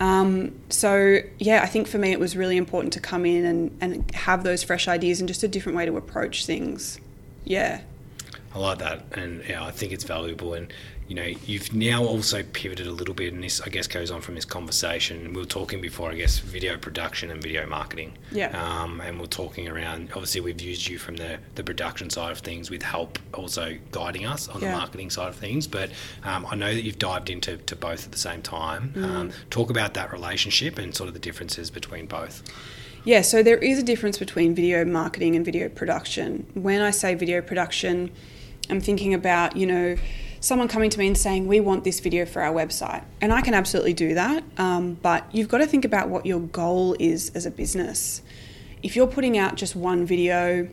Um, 0.00 0.60
so 0.68 1.20
yeah, 1.38 1.62
I 1.62 1.66
think 1.66 1.88
for 1.88 1.96
me 1.96 2.12
it 2.12 2.20
was 2.20 2.36
really 2.36 2.58
important 2.58 2.92
to 2.92 3.00
come 3.00 3.24
in 3.24 3.44
and, 3.46 3.78
and 3.80 4.14
have 4.14 4.44
those 4.44 4.62
fresh 4.62 4.86
ideas 4.86 5.20
and 5.20 5.28
just 5.28 5.42
a 5.42 5.48
different 5.48 5.78
way 5.78 5.86
to 5.86 5.96
approach 5.96 6.44
things. 6.44 7.00
Yeah. 7.44 7.80
I 8.54 8.58
like 8.58 8.78
that, 8.78 9.04
and 9.12 9.42
yeah, 9.48 9.64
I 9.64 9.70
think 9.70 9.92
it's 9.92 10.04
valuable. 10.04 10.54
And 10.54 10.72
you 11.08 11.14
know, 11.14 11.24
you've 11.24 11.72
now 11.74 12.04
also 12.04 12.42
pivoted 12.52 12.86
a 12.86 12.92
little 12.92 13.14
bit, 13.14 13.32
and 13.32 13.42
this 13.42 13.60
I 13.62 13.70
guess 13.70 13.86
goes 13.86 14.10
on 14.10 14.20
from 14.20 14.34
this 14.34 14.44
conversation. 14.44 15.32
We 15.32 15.40
were 15.40 15.46
talking 15.46 15.80
before, 15.80 16.10
I 16.10 16.14
guess, 16.14 16.38
video 16.38 16.76
production 16.76 17.30
and 17.30 17.42
video 17.42 17.66
marketing. 17.66 18.12
Yeah. 18.30 18.48
Um, 18.50 19.00
and 19.00 19.18
we're 19.18 19.26
talking 19.26 19.68
around. 19.68 20.10
Obviously, 20.12 20.42
we've 20.42 20.60
used 20.60 20.86
you 20.86 20.98
from 20.98 21.16
the 21.16 21.38
the 21.54 21.64
production 21.64 22.10
side 22.10 22.30
of 22.32 22.38
things 22.40 22.70
with 22.70 22.82
help, 22.82 23.18
also 23.32 23.76
guiding 23.90 24.26
us 24.26 24.48
on 24.48 24.60
Yeah. 24.60 24.70
the 24.72 24.76
marketing 24.76 25.08
side 25.10 25.28
of 25.28 25.36
things. 25.36 25.66
But 25.66 25.90
um, 26.24 26.46
I 26.46 26.54
know 26.54 26.72
that 26.74 26.82
you've 26.82 26.98
dived 26.98 27.30
into 27.30 27.56
to 27.56 27.74
both 27.74 28.04
at 28.04 28.12
the 28.12 28.18
same 28.18 28.42
time. 28.42 28.92
Mm. 28.94 29.04
Um, 29.04 29.30
talk 29.48 29.70
about 29.70 29.94
that 29.94 30.12
relationship 30.12 30.78
and 30.78 30.94
sort 30.94 31.08
of 31.08 31.14
the 31.14 31.20
differences 31.20 31.70
between 31.70 32.06
both. 32.06 32.42
Yeah, 33.04 33.22
so 33.22 33.42
there 33.42 33.56
is 33.56 33.78
a 33.78 33.82
difference 33.82 34.18
between 34.18 34.54
video 34.54 34.84
marketing 34.84 35.36
and 35.36 35.44
video 35.44 35.70
production. 35.70 36.46
When 36.52 36.82
I 36.82 36.90
say 36.90 37.14
video 37.14 37.40
production, 37.40 38.10
I'm 38.68 38.80
thinking 38.82 39.14
about, 39.14 39.56
you 39.56 39.66
know, 39.66 39.96
someone 40.40 40.68
coming 40.68 40.90
to 40.90 40.98
me 40.98 41.06
and 41.06 41.16
saying, 41.16 41.46
We 41.46 41.60
want 41.60 41.84
this 41.84 42.00
video 42.00 42.26
for 42.26 42.42
our 42.42 42.52
website. 42.52 43.04
And 43.20 43.32
I 43.32 43.40
can 43.40 43.54
absolutely 43.54 43.94
do 43.94 44.14
that. 44.14 44.44
Um, 44.56 44.94
but 44.94 45.26
you've 45.34 45.48
got 45.48 45.58
to 45.58 45.66
think 45.66 45.84
about 45.84 46.08
what 46.08 46.26
your 46.26 46.40
goal 46.40 46.96
is 46.98 47.30
as 47.34 47.46
a 47.46 47.50
business. 47.50 48.22
If 48.82 48.94
you're 48.96 49.06
putting 49.06 49.36
out 49.36 49.56
just 49.56 49.74
one 49.74 50.06
video, 50.06 50.68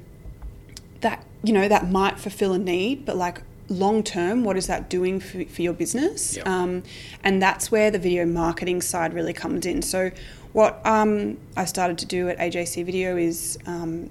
that, 1.01 1.25
you 1.43 1.53
know, 1.53 1.67
that 1.67 1.89
might 1.89 2.19
fulfill 2.19 2.53
a 2.53 2.59
need, 2.59 3.05
but 3.05 3.15
like, 3.15 3.41
long 3.67 4.03
term 4.03 4.43
what 4.43 4.55
is 4.55 4.67
that 4.67 4.91
doing 4.91 5.19
for, 5.19 5.43
for 5.45 5.63
your 5.63 5.73
business 5.73 6.37
Yep. 6.37 6.47
um, 6.47 6.83
and 7.23 7.41
that's 7.41 7.71
where 7.71 7.89
the 7.89 7.97
video 7.97 8.23
marketing 8.23 8.79
side 8.79 9.11
really 9.11 9.33
comes 9.33 9.65
in 9.65 9.81
so 9.81 10.11
what 10.55 10.79
um, 10.85 11.37
I 11.57 11.65
started 11.65 11.97
to 11.97 12.05
do 12.05 12.29
at 12.29 12.37
AJC 12.37 12.85
Video 12.85 13.17
is 13.17 13.59
um, 13.65 14.09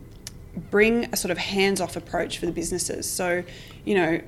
bring 0.70 1.06
a 1.06 1.16
sort 1.16 1.30
of 1.30 1.38
hands-off 1.38 1.96
approach 1.96 2.36
for 2.36 2.44
the 2.44 2.52
businesses. 2.52 3.10
So, 3.10 3.42
you 3.86 3.94
know, 3.94 4.20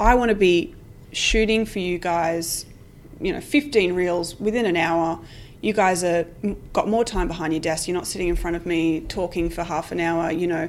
I 0.00 0.14
want 0.14 0.30
to 0.30 0.34
be 0.34 0.74
shooting 1.12 1.66
for 1.66 1.78
you 1.78 1.98
guys, 1.98 2.64
you 3.20 3.32
know, 3.32 3.40
15 3.40 3.92
reels 3.92 4.40
within 4.40 4.64
an 4.64 4.76
hour. 4.76 5.20
You 5.60 5.74
guys 5.74 6.02
are 6.02 6.24
got 6.72 6.88
more 6.88 7.04
time 7.04 7.28
behind 7.28 7.52
your 7.52 7.60
desk. 7.60 7.86
You're 7.86 7.96
not 7.96 8.06
sitting 8.06 8.28
in 8.28 8.36
front 8.36 8.56
of 8.56 8.64
me 8.64 9.00
talking 9.02 9.50
for 9.50 9.62
half 9.62 9.92
an 9.92 10.00
hour. 10.00 10.32
You 10.32 10.46
know, 10.46 10.68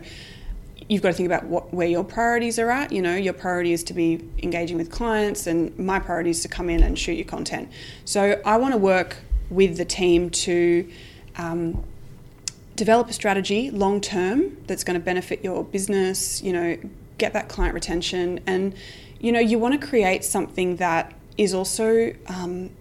you've 0.89 1.01
got 1.01 1.09
to 1.09 1.13
think 1.13 1.27
about 1.27 1.45
what 1.45 1.73
where 1.73 1.87
your 1.87 2.03
priorities 2.03 2.59
are 2.59 2.69
at. 2.69 2.91
You 2.91 3.01
know, 3.01 3.15
your 3.15 3.31
priority 3.31 3.71
is 3.71 3.85
to 3.85 3.93
be 3.93 4.19
engaging 4.43 4.77
with 4.77 4.91
clients, 4.91 5.47
and 5.47 5.77
my 5.79 5.97
priority 5.97 6.31
is 6.31 6.41
to 6.41 6.49
come 6.49 6.69
in 6.69 6.83
and 6.83 6.99
shoot 6.99 7.13
your 7.13 7.25
content. 7.25 7.69
So 8.03 8.41
I 8.45 8.57
want 8.57 8.73
to 8.73 8.77
work 8.77 9.15
with 9.49 9.77
the 9.77 9.85
team 9.85 10.29
to 10.29 10.89
um, 11.37 11.81
develop 12.75 13.09
a 13.09 13.13
strategy 13.13 13.71
long 13.71 14.01
term 14.01 14.57
that's 14.67 14.83
going 14.83 14.99
to 14.99 15.05
benefit 15.05 15.41
your 15.41 15.63
business. 15.63 16.41
You 16.43 16.51
know, 16.51 16.77
get 17.17 17.31
that 17.31 17.47
client 17.47 17.73
retention, 17.73 18.41
and 18.45 18.75
you 19.21 19.31
know, 19.31 19.39
you 19.39 19.59
want 19.59 19.79
to 19.79 19.87
create 19.87 20.25
something 20.25 20.77
that 20.77 21.13
is 21.37 21.53
also 21.53 22.11
um, 22.27 22.71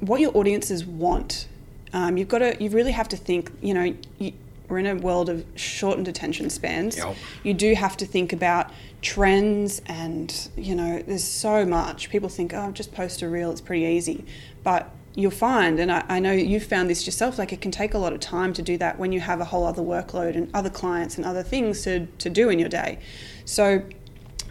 what 0.00 0.20
your 0.20 0.36
audiences 0.36 0.84
want. 0.84 1.48
Um, 1.94 2.18
you've 2.18 2.28
got 2.28 2.38
to, 2.40 2.62
you 2.62 2.68
really 2.68 2.92
have 2.92 3.08
to 3.08 3.16
think. 3.16 3.50
You 3.62 3.74
know, 3.74 3.94
you, 4.18 4.34
we're 4.68 4.78
in 4.78 4.86
a 4.86 4.94
world 4.96 5.30
of 5.30 5.46
shortened 5.56 6.06
attention 6.06 6.50
spans. 6.50 6.98
Yep. 6.98 7.16
You 7.42 7.54
do 7.54 7.74
have 7.74 7.96
to 7.96 8.06
think 8.06 8.34
about 8.34 8.70
trends, 9.00 9.80
and 9.86 10.50
you 10.54 10.74
know, 10.74 11.02
there's 11.06 11.24
so 11.24 11.64
much. 11.64 12.10
People 12.10 12.28
think, 12.28 12.52
oh, 12.52 12.70
just 12.70 12.92
post 12.92 13.22
a 13.22 13.28
reel; 13.28 13.50
it's 13.50 13.62
pretty 13.62 13.84
easy, 13.84 14.26
but 14.62 14.90
you'll 15.14 15.30
find, 15.32 15.80
and 15.80 15.90
I, 15.90 16.04
I 16.08 16.20
know 16.20 16.30
you've 16.30 16.66
found 16.66 16.88
this 16.88 17.04
yourself, 17.04 17.40
like 17.40 17.52
it 17.52 17.60
can 17.60 17.72
take 17.72 17.92
a 17.92 17.98
lot 17.98 18.12
of 18.12 18.20
time 18.20 18.52
to 18.52 18.62
do 18.62 18.78
that 18.78 19.00
when 19.00 19.10
you 19.10 19.18
have 19.18 19.40
a 19.40 19.44
whole 19.46 19.64
other 19.64 19.82
workload 19.82 20.36
and 20.36 20.48
other 20.54 20.70
clients 20.70 21.16
and 21.16 21.26
other 21.26 21.42
things 21.42 21.82
to, 21.82 22.06
to 22.06 22.30
do 22.30 22.50
in 22.50 22.60
your 22.60 22.68
day. 22.68 23.00
So 23.44 23.82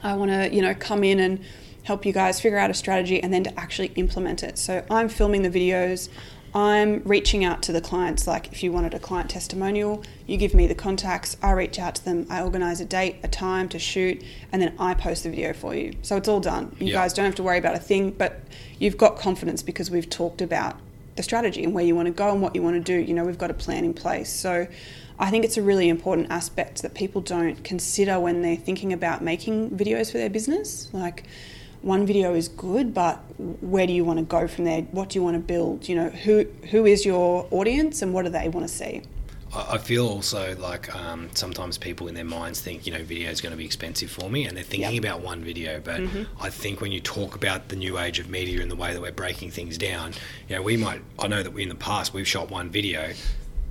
I 0.08 0.16
want 0.16 0.32
to, 0.32 0.54
you 0.54 0.62
know, 0.62 0.74
come 0.74 1.04
in 1.04 1.20
and 1.20 1.40
help 1.84 2.06
you 2.06 2.14
guys 2.14 2.40
figure 2.40 2.58
out 2.58 2.70
a 2.70 2.74
strategy 2.74 3.22
and 3.22 3.34
then 3.34 3.44
to 3.44 3.60
actually 3.60 3.92
implement 3.96 4.44
it. 4.44 4.58
So 4.58 4.84
I'm 4.90 5.10
filming 5.10 5.42
the 5.44 5.50
videos. 5.50 6.10
I'm 6.54 7.02
reaching 7.04 7.44
out 7.44 7.62
to 7.64 7.72
the 7.72 7.82
clients. 7.82 8.26
Like, 8.26 8.52
if 8.52 8.64
you 8.64 8.72
wanted 8.72 8.94
a 8.94 9.00
client 9.00 9.30
testimonial, 9.30 10.04
you 10.26 10.38
give 10.38 10.54
me 10.54 10.66
the 10.66 10.76
contacts, 10.76 11.38
I 11.44 11.52
reach 11.52 11.78
out 11.78 11.96
to 11.96 12.06
them, 12.06 12.26
I 12.30 12.42
organize 12.42 12.80
a 12.82 12.86
date, 12.86 13.18
a 13.22 13.28
time 13.28 13.70
to 13.70 13.80
shoot, 13.80 14.24
and 14.52 14.62
then 14.62 14.74
I 14.80 14.94
post 14.94 15.24
the 15.24 15.30
video 15.30 15.54
for 15.54 15.76
you. 15.76 15.94
So 16.02 16.16
it's 16.16 16.28
all 16.28 16.40
done. 16.40 16.76
You 16.80 16.88
Yeah. 16.88 16.94
guys 16.94 17.14
don't 17.14 17.26
have 17.26 17.36
to 17.36 17.44
worry 17.44 17.58
about 17.58 17.76
a 17.76 17.80
thing, 17.80 18.12
but 18.12 18.40
you've 18.80 18.98
got 18.98 19.18
confidence 19.18 19.62
because 19.62 19.92
we've 19.92 20.10
talked 20.10 20.42
about 20.42 20.78
the 21.16 21.24
strategy 21.24 21.64
and 21.64 21.74
where 21.74 21.84
you 21.84 21.96
want 21.96 22.08
to 22.08 22.14
go 22.14 22.32
and 22.32 22.42
what 22.42 22.56
you 22.56 22.62
want 22.64 22.76
to 22.76 22.80
do. 22.82 23.00
You 23.00 23.14
know, 23.14 23.26
we've 23.26 23.38
got 23.38 23.52
a 23.52 23.56
plan 23.56 23.84
in 23.84 23.94
place. 23.94 24.30
So 24.30 24.68
I 25.20 25.30
think 25.32 25.46
it's 25.46 25.58
a 25.58 25.62
really 25.62 25.90
important 25.90 26.30
aspect 26.30 26.82
that 26.84 26.94
people 26.94 27.22
don't 27.22 27.64
consider 27.64 28.20
when 28.20 28.42
they're 28.44 28.56
thinking 28.56 28.94
about 28.94 29.24
making 29.24 29.72
videos 29.72 30.12
for 30.12 30.18
their 30.20 30.30
business. 30.30 30.90
Like, 30.94 31.24
one 31.82 32.06
video 32.06 32.34
is 32.34 32.48
good, 32.48 32.94
but 32.94 33.18
where 33.62 33.88
do 33.88 33.94
you 33.94 34.04
want 34.04 34.20
to 34.20 34.26
go 34.26 34.48
from 34.48 34.66
there? 34.66 34.82
What 34.92 35.10
do 35.10 35.20
you 35.20 35.24
want 35.24 35.36
to 35.36 35.40
build? 35.40 35.88
You 35.88 35.96
know, 35.96 36.10
who 36.10 36.46
who 36.72 36.86
is 36.86 37.06
your 37.06 37.48
audience 37.52 38.02
and 38.02 38.14
what 38.14 38.26
do 38.26 38.30
they 38.30 38.50
want 38.50 38.68
to 38.68 38.74
see? 38.74 39.02
I 39.56 39.78
feel 39.78 40.06
also 40.08 40.56
like 40.58 40.94
um, 40.94 41.30
sometimes 41.34 41.78
people 41.78 42.10
in 42.10 42.16
their 42.16 42.26
minds 42.26 42.60
think, 42.60 42.86
you 42.86 42.92
know, 42.92 43.02
video 43.04 43.32
is 43.32 43.40
going 43.40 43.52
to 43.52 43.58
be 43.58 43.64
expensive 43.64 44.12
for 44.12 44.30
me, 44.30 44.46
and 44.46 44.58
they're 44.58 44.64
thinking 44.64 44.96
Yep. 44.96 45.04
about 45.04 45.22
one 45.22 45.42
video. 45.42 45.80
But 45.80 46.02
I 46.42 46.50
think 46.50 46.82
when 46.82 46.92
you 46.92 47.00
talk 47.00 47.34
about 47.36 47.70
the 47.70 47.78
new 47.78 47.98
age 47.98 48.20
of 48.20 48.30
media 48.30 48.62
and 48.62 48.70
the 48.70 48.76
way 48.76 48.94
that 48.94 49.02
we're 49.02 49.12
breaking 49.14 49.52
things 49.52 49.78
down, 49.78 50.14
you 50.50 50.56
know, 50.58 50.62
we 50.62 50.78
might. 50.78 51.02
I 51.18 51.28
know 51.28 51.42
that 51.44 51.54
we 51.54 51.64
in 51.64 51.70
the 51.70 51.76
past 51.76 52.14
we've 52.14 52.28
shot 52.28 52.52
one 52.52 52.70
video, 52.70 53.14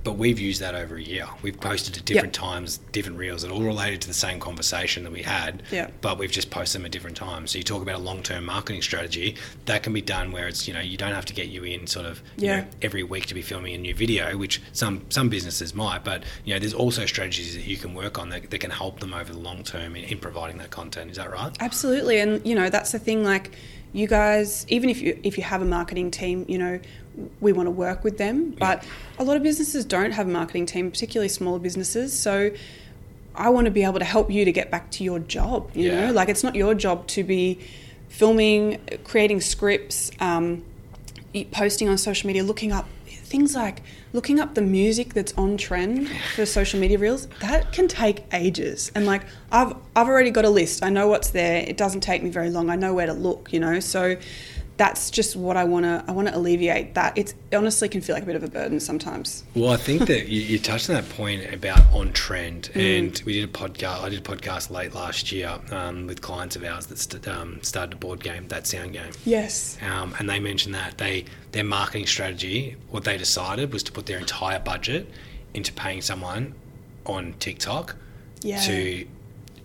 but 0.07 0.13
we've 0.13 0.39
used 0.39 0.61
that 0.61 0.73
over 0.73 0.95
a 0.95 1.01
year. 1.01 1.27
We've 1.41 1.59
posted 1.59 1.97
at 1.97 2.05
different 2.05 2.33
times, 2.33 2.77
different 2.93 3.17
reels 3.17 3.41
that 3.41 3.51
all 3.51 3.61
related 3.61 3.99
to 4.03 4.07
the 4.07 4.13
same 4.13 4.39
conversation 4.39 5.03
that 5.03 5.11
we 5.11 5.21
had. 5.21 5.63
Yep. 5.69 5.95
But 5.99 6.17
we've 6.17 6.31
just 6.31 6.49
posted 6.49 6.79
them 6.79 6.85
at 6.85 6.93
different 6.93 7.17
times. 7.17 7.51
So 7.51 7.57
you 7.57 7.65
talk 7.65 7.81
about 7.81 7.95
a 7.95 7.99
long-term 7.99 8.45
marketing 8.45 8.81
strategy 8.81 9.35
that 9.65 9.83
can 9.83 9.91
be 9.91 9.99
done 10.01 10.31
where 10.31 10.47
it's 10.47 10.65
you 10.65 10.73
know 10.73 10.79
you 10.79 10.95
don't 10.95 11.11
have 11.13 11.25
to 11.25 11.33
get 11.33 11.49
you 11.49 11.65
in 11.65 11.87
sort 11.87 12.05
of 12.05 12.21
you 12.37 12.45
Yeah. 12.47 12.61
know, 12.61 12.67
every 12.81 13.03
week 13.03 13.25
to 13.25 13.33
be 13.33 13.41
filming 13.41 13.75
a 13.75 13.77
new 13.77 13.93
video, 13.93 14.37
which 14.37 14.61
some 14.71 15.01
some 15.09 15.27
businesses 15.27 15.75
might, 15.75 16.05
but 16.05 16.23
you 16.45 16.53
know, 16.53 16.59
there's 16.61 16.73
also 16.73 17.05
strategies 17.05 17.53
that 17.55 17.65
you 17.65 17.75
can 17.75 17.93
work 17.93 18.17
on 18.17 18.29
that, 18.29 18.49
that 18.49 18.59
can 18.59 18.71
help 18.71 19.01
them 19.01 19.13
over 19.13 19.33
the 19.33 19.39
long 19.39 19.61
term 19.65 19.97
in, 19.97 20.05
in 20.05 20.19
providing 20.19 20.57
that 20.59 20.69
content. 20.69 21.11
Is 21.11 21.17
that 21.17 21.29
right? 21.29 21.53
Absolutely, 21.59 22.19
and 22.21 22.45
you 22.47 22.55
know 22.55 22.69
that's 22.69 22.93
the 22.93 22.99
thing. 22.99 23.25
Like 23.25 23.51
you 23.91 24.07
guys, 24.07 24.65
even 24.69 24.89
if 24.89 25.01
you 25.01 25.19
if 25.23 25.37
you 25.37 25.43
have 25.43 25.61
a 25.61 25.65
marketing 25.65 26.11
team, 26.11 26.45
you 26.47 26.57
know 26.57 26.79
we 27.39 27.51
want 27.53 27.67
to 27.67 27.71
work 27.71 28.03
with 28.03 28.17
them. 28.17 28.51
But 28.51 28.83
a 29.19 29.23
lot 29.23 29.37
of 29.37 29.43
businesses 29.43 29.85
don't 29.85 30.11
have 30.11 30.27
a 30.27 30.31
marketing 30.31 30.65
team, 30.65 30.91
particularly 30.91 31.29
smaller 31.29 31.59
businesses. 31.59 32.17
So 32.17 32.51
I 33.35 33.49
want 33.49 33.65
to 33.65 33.71
be 33.71 33.83
able 33.83 33.99
to 33.99 34.05
help 34.05 34.31
you 34.31 34.45
to 34.45 34.51
get 34.51 34.69
back 34.71 34.89
to 34.91 35.03
your 35.03 35.19
job. 35.19 35.71
You 35.73 35.89
Yeah. 35.91 36.07
know, 36.07 36.13
like 36.13 36.29
it's 36.29 36.43
not 36.43 36.55
your 36.55 36.73
job 36.75 37.07
to 37.07 37.23
be 37.23 37.59
filming, 38.09 38.79
creating 39.03 39.41
scripts, 39.41 40.11
um, 40.19 40.63
posting 41.51 41.87
on 41.89 41.97
social 41.97 42.27
media, 42.27 42.43
looking 42.43 42.71
up 42.71 42.87
things 43.07 43.53
like 43.53 43.81
looking 44.13 44.39
up 44.39 44.55
the 44.55 44.61
music 44.61 45.13
that's 45.13 45.33
on 45.37 45.57
trend 45.57 46.09
for 46.35 46.45
social 46.45 46.79
media 46.79 46.97
reels. 46.97 47.27
That 47.41 47.73
can 47.73 47.87
take 47.89 48.23
ages. 48.33 48.89
And 48.95 49.05
like 49.05 49.23
I've 49.51 49.73
I've 49.95 50.07
already 50.07 50.31
got 50.31 50.45
a 50.45 50.49
list. 50.49 50.83
I 50.83 50.89
know 50.89 51.07
what's 51.07 51.31
there. 51.31 51.57
It 51.67 51.75
doesn't 51.77 52.01
take 52.01 52.23
me 52.23 52.29
very 52.29 52.49
long. 52.49 52.69
I 52.69 52.75
know 52.75 52.93
where 52.93 53.05
to 53.07 53.13
look. 53.13 53.51
You 53.51 53.59
know, 53.59 53.79
so 53.81 54.15
that's 54.77 55.09
just 55.09 55.35
what 55.35 55.57
I 55.57 55.63
want 55.63 55.85
to 55.85 56.03
I 56.07 56.11
want 56.11 56.27
to 56.27 56.37
alleviate 56.37 56.93
that. 56.93 57.17
It's 57.17 57.33
it 57.51 57.55
honestly 57.55 57.89
can 57.89 58.01
feel 58.01 58.15
like 58.15 58.23
a 58.23 58.25
bit 58.27 58.35
of 58.35 58.43
a 58.43 58.47
burden 58.47 58.79
sometimes. 58.79 59.43
Well, 59.55 59.71
I 59.71 59.77
think 59.77 60.05
that 60.07 60.27
you, 60.27 60.39
you 60.41 60.59
touched 60.59 60.89
on 60.89 60.95
that 60.95 61.09
point 61.09 61.51
about 61.53 61.79
on 61.93 62.13
trend, 62.13 62.69
and 62.75 63.19
we 63.25 63.33
did 63.33 63.49
a 63.49 63.51
podcast. 63.51 64.01
I 64.03 64.09
did 64.09 64.19
a 64.19 64.21
podcast 64.23 64.69
late 64.69 64.93
last 64.93 65.31
year 65.31 65.59
um, 65.71 66.05
with 66.07 66.21
clients 66.21 66.55
of 66.55 66.63
ours 66.63 66.85
that 66.87 66.99
st- 66.99 67.27
um, 67.27 67.59
started 67.63 67.93
a 67.93 67.95
board 67.97 68.21
game, 68.23 68.47
that 68.49 68.67
sound 68.67 68.93
game. 68.93 69.11
Yes. 69.25 69.77
um, 69.81 70.13
and 70.19 70.29
they 70.29 70.39
mentioned 70.39 70.75
that 70.75 70.97
they 70.97 71.25
their 71.53 71.63
marketing 71.63 72.05
strategy, 72.05 72.75
what 72.91 73.03
they 73.03 73.17
decided 73.17 73.73
was 73.73 73.81
to 73.83 73.91
put 73.91 74.05
their 74.05 74.19
entire 74.19 74.59
budget 74.59 75.09
into 75.53 75.73
paying 75.73 76.01
someone 76.01 76.53
on 77.05 77.33
TikTok 77.39 77.95
Yeah. 78.41 78.59
to 78.61 79.07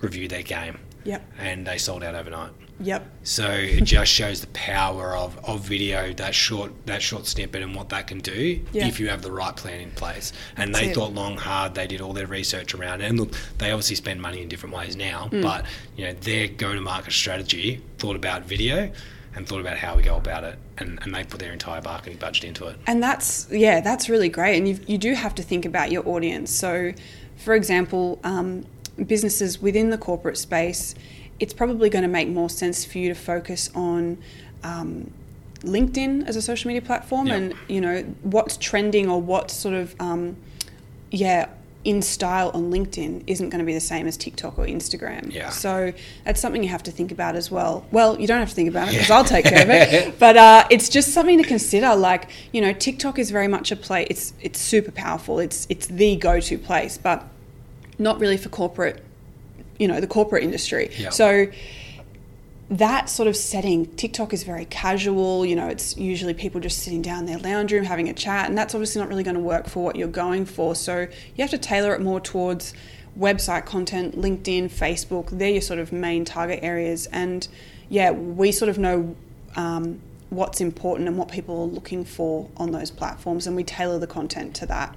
review 0.00 0.26
their 0.28 0.42
game, 0.42 0.78
Yep. 1.04 1.22
and 1.38 1.66
they 1.66 1.78
sold 1.78 2.02
out 2.04 2.14
overnight. 2.14 2.50
Yep. 2.80 3.06
So 3.22 3.48
it 3.50 3.84
just 3.84 4.10
shows 4.10 4.40
the 4.40 4.48
power 4.48 5.16
of, 5.16 5.38
of 5.44 5.60
video, 5.60 6.12
that 6.14 6.34
short 6.34 6.72
that 6.86 7.00
short 7.00 7.26
snippet, 7.26 7.62
and 7.62 7.76
what 7.76 7.90
that 7.90 8.08
can 8.08 8.18
do 8.18 8.60
Yeah. 8.72 8.86
if 8.88 8.98
you 8.98 9.08
have 9.08 9.22
the 9.22 9.30
right 9.30 9.54
plan 9.54 9.80
in 9.80 9.90
place. 9.92 10.32
And 10.56 10.74
That's 10.74 10.84
they 10.86 10.90
it. 10.90 10.94
thought 10.94 11.12
long, 11.14 11.36
hard. 11.36 11.74
They 11.74 11.86
did 11.86 12.00
all 12.00 12.12
their 12.12 12.26
research 12.26 12.74
around 12.74 13.00
it. 13.02 13.04
And 13.10 13.20
look, 13.20 13.32
they 13.58 13.70
obviously 13.70 13.96
spend 13.96 14.20
money 14.20 14.42
in 14.42 14.48
different 14.48 14.74
ways 14.74 14.96
now, 14.96 15.28
Mm. 15.30 15.42
but 15.42 15.66
you 15.96 16.06
know 16.06 16.12
their 16.14 16.48
go-to-market 16.48 17.12
strategy 17.12 17.82
thought 17.98 18.16
about 18.16 18.46
video 18.46 18.90
and 19.36 19.46
thought 19.46 19.60
about 19.60 19.78
how 19.78 19.96
we 19.96 20.02
go 20.02 20.16
about 20.16 20.42
it, 20.44 20.58
and, 20.78 20.98
and 21.02 21.14
they 21.14 21.22
put 21.24 21.38
their 21.40 21.52
entire 21.52 21.80
marketing 21.82 22.18
budget 22.18 22.44
into 22.44 22.66
it. 22.66 22.76
And 22.86 23.00
that's 23.02 23.46
yeah, 23.50 23.80
that's 23.80 24.08
really 24.08 24.28
great. 24.28 24.56
And 24.58 24.66
you 24.68 24.78
you 24.88 24.98
do 24.98 25.14
have 25.14 25.34
to 25.36 25.42
think 25.42 25.64
about 25.64 25.92
your 25.92 26.06
audience. 26.08 26.50
So, 26.50 26.92
for 27.36 27.54
example, 27.54 28.18
um, 28.24 28.64
businesses 29.04 29.60
within 29.60 29.90
the 29.90 29.98
corporate 29.98 30.38
space, 30.38 30.94
it's 31.40 31.52
probably 31.52 31.90
going 31.90 32.02
to 32.02 32.08
make 32.08 32.28
more 32.28 32.48
sense 32.50 32.84
for 32.84 32.98
you 32.98 33.08
to 33.08 33.14
focus 33.14 33.70
on. 33.74 34.18
Um, 34.62 35.10
LinkedIn 35.62 36.26
as 36.26 36.34
a 36.34 36.42
social 36.42 36.68
media 36.68 36.82
platform, 36.82 37.28
Yeah. 37.28 37.34
and 37.36 37.54
you 37.68 37.80
know 37.80 38.02
what's 38.22 38.56
trending 38.56 39.08
or 39.08 39.20
what's 39.22 39.54
sort 39.54 39.74
of 39.76 39.94
um, 40.00 40.36
yeah 41.12 41.46
in 41.84 42.00
style 42.00 42.50
on 42.54 42.70
LinkedIn 42.70 43.24
isn't 43.26 43.48
going 43.50 43.58
to 43.58 43.64
be 43.64 43.74
the 43.74 43.80
same 43.80 44.06
as 44.06 44.16
TikTok 44.16 44.56
or 44.58 44.66
Instagram. 44.66 45.32
Yeah. 45.32 45.50
So 45.50 45.92
that's 46.24 46.40
something 46.40 46.62
you 46.62 46.68
have 46.68 46.84
to 46.84 46.92
think 46.92 47.10
about 47.10 47.34
as 47.34 47.50
well. 47.50 47.84
Well, 47.90 48.20
you 48.20 48.28
don't 48.28 48.38
have 48.38 48.50
to 48.50 48.54
think 48.54 48.68
about 48.68 48.86
it 48.88 48.92
because 48.92 49.10
I'll 49.10 49.24
take 49.24 49.44
care 49.46 49.62
of 49.62 49.70
it. 49.70 50.16
But 50.20 50.36
uh, 50.36 50.66
it's 50.70 50.88
just 50.88 51.12
something 51.12 51.38
to 51.38 51.44
consider. 51.44 51.94
Like 51.96 52.28
you 52.52 52.60
know, 52.60 52.72
TikTok 52.72 53.18
is 53.18 53.30
very 53.30 53.48
much 53.48 53.70
a 53.72 53.76
play. 53.76 54.06
It's 54.10 54.32
it's 54.40 54.60
super 54.60 54.90
powerful. 54.92 55.38
It's 55.38 55.66
it's 55.68 55.86
the 55.86 56.16
go-to 56.16 56.58
place, 56.58 56.98
but 56.98 57.28
not 57.98 58.20
really 58.20 58.36
for 58.36 58.48
corporate. 58.48 59.02
You 59.78 59.88
know, 59.88 60.00
the 60.00 60.06
corporate 60.06 60.44
industry. 60.44 60.90
Yeah. 60.96 61.10
So 61.10 61.48
that 62.70 63.10
sort 63.10 63.28
of 63.28 63.36
setting, 63.36 63.86
TikTok 63.96 64.32
is 64.32 64.44
very 64.44 64.64
casual. 64.64 65.44
You 65.44 65.56
know, 65.56 65.68
it's 65.68 65.96
usually 65.96 66.32
people 66.34 66.60
just 66.60 66.78
sitting 66.78 67.02
down 67.02 67.20
in 67.20 67.26
their 67.26 67.38
lounge 67.38 67.72
room 67.72 67.84
having 67.84 68.08
a 68.08 68.14
chat, 68.14 68.48
and 68.48 68.56
that's 68.56 68.74
obviously 68.74 69.00
not 69.00 69.08
really 69.08 69.24
going 69.24 69.34
to 69.34 69.40
work 69.42 69.68
for 69.68 69.84
what 69.84 69.96
you're 69.96 70.08
going 70.08 70.46
for. 70.46 70.74
So 70.74 71.00
you 71.00 71.42
have 71.42 71.50
to 71.50 71.58
tailor 71.58 71.94
it 71.94 72.00
more 72.00 72.20
towards 72.20 72.72
website 73.18 73.66
content, 73.66 74.16
LinkedIn, 74.16 74.70
Facebook. 74.70 75.28
They're 75.30 75.50
your 75.50 75.60
sort 75.60 75.80
of 75.80 75.92
main 75.92 76.24
target 76.24 76.60
areas. 76.62 77.06
And 77.06 77.46
yeah, 77.90 78.10
we 78.10 78.52
sort 78.52 78.70
of 78.70 78.78
know 78.78 79.14
um, 79.54 80.00
what's 80.30 80.62
important 80.62 81.08
and 81.08 81.18
what 81.18 81.28
people 81.30 81.60
are 81.62 81.66
looking 81.66 82.04
for 82.04 82.48
on 82.56 82.72
those 82.72 82.90
platforms, 82.90 83.46
and 83.46 83.54
we 83.54 83.64
tailor 83.64 83.98
the 83.98 84.06
content 84.06 84.54
to 84.56 84.66
that. 84.66 84.96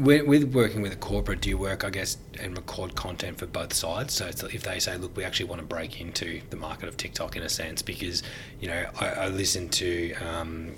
With, 0.00 0.26
with 0.26 0.54
working 0.54 0.80
with 0.80 0.94
a 0.94 0.96
corporate, 0.96 1.42
do 1.42 1.50
you 1.50 1.58
work, 1.58 1.84
I 1.84 1.90
guess, 1.90 2.16
and 2.40 2.56
record 2.56 2.94
content 2.94 3.36
for 3.36 3.44
both 3.44 3.74
sides? 3.74 4.14
So 4.14 4.26
if 4.26 4.62
they 4.62 4.78
say, 4.78 4.96
look, 4.96 5.14
we 5.14 5.24
actually 5.24 5.44
want 5.50 5.60
to 5.60 5.66
break 5.66 6.00
into 6.00 6.40
the 6.48 6.56
market 6.56 6.88
of 6.88 6.96
TikTok 6.96 7.36
in 7.36 7.42
a 7.42 7.50
sense, 7.50 7.82
because, 7.82 8.22
you 8.60 8.68
know, 8.68 8.86
I, 8.98 9.08
I 9.10 9.26
to 9.74 10.14
um, 10.14 10.76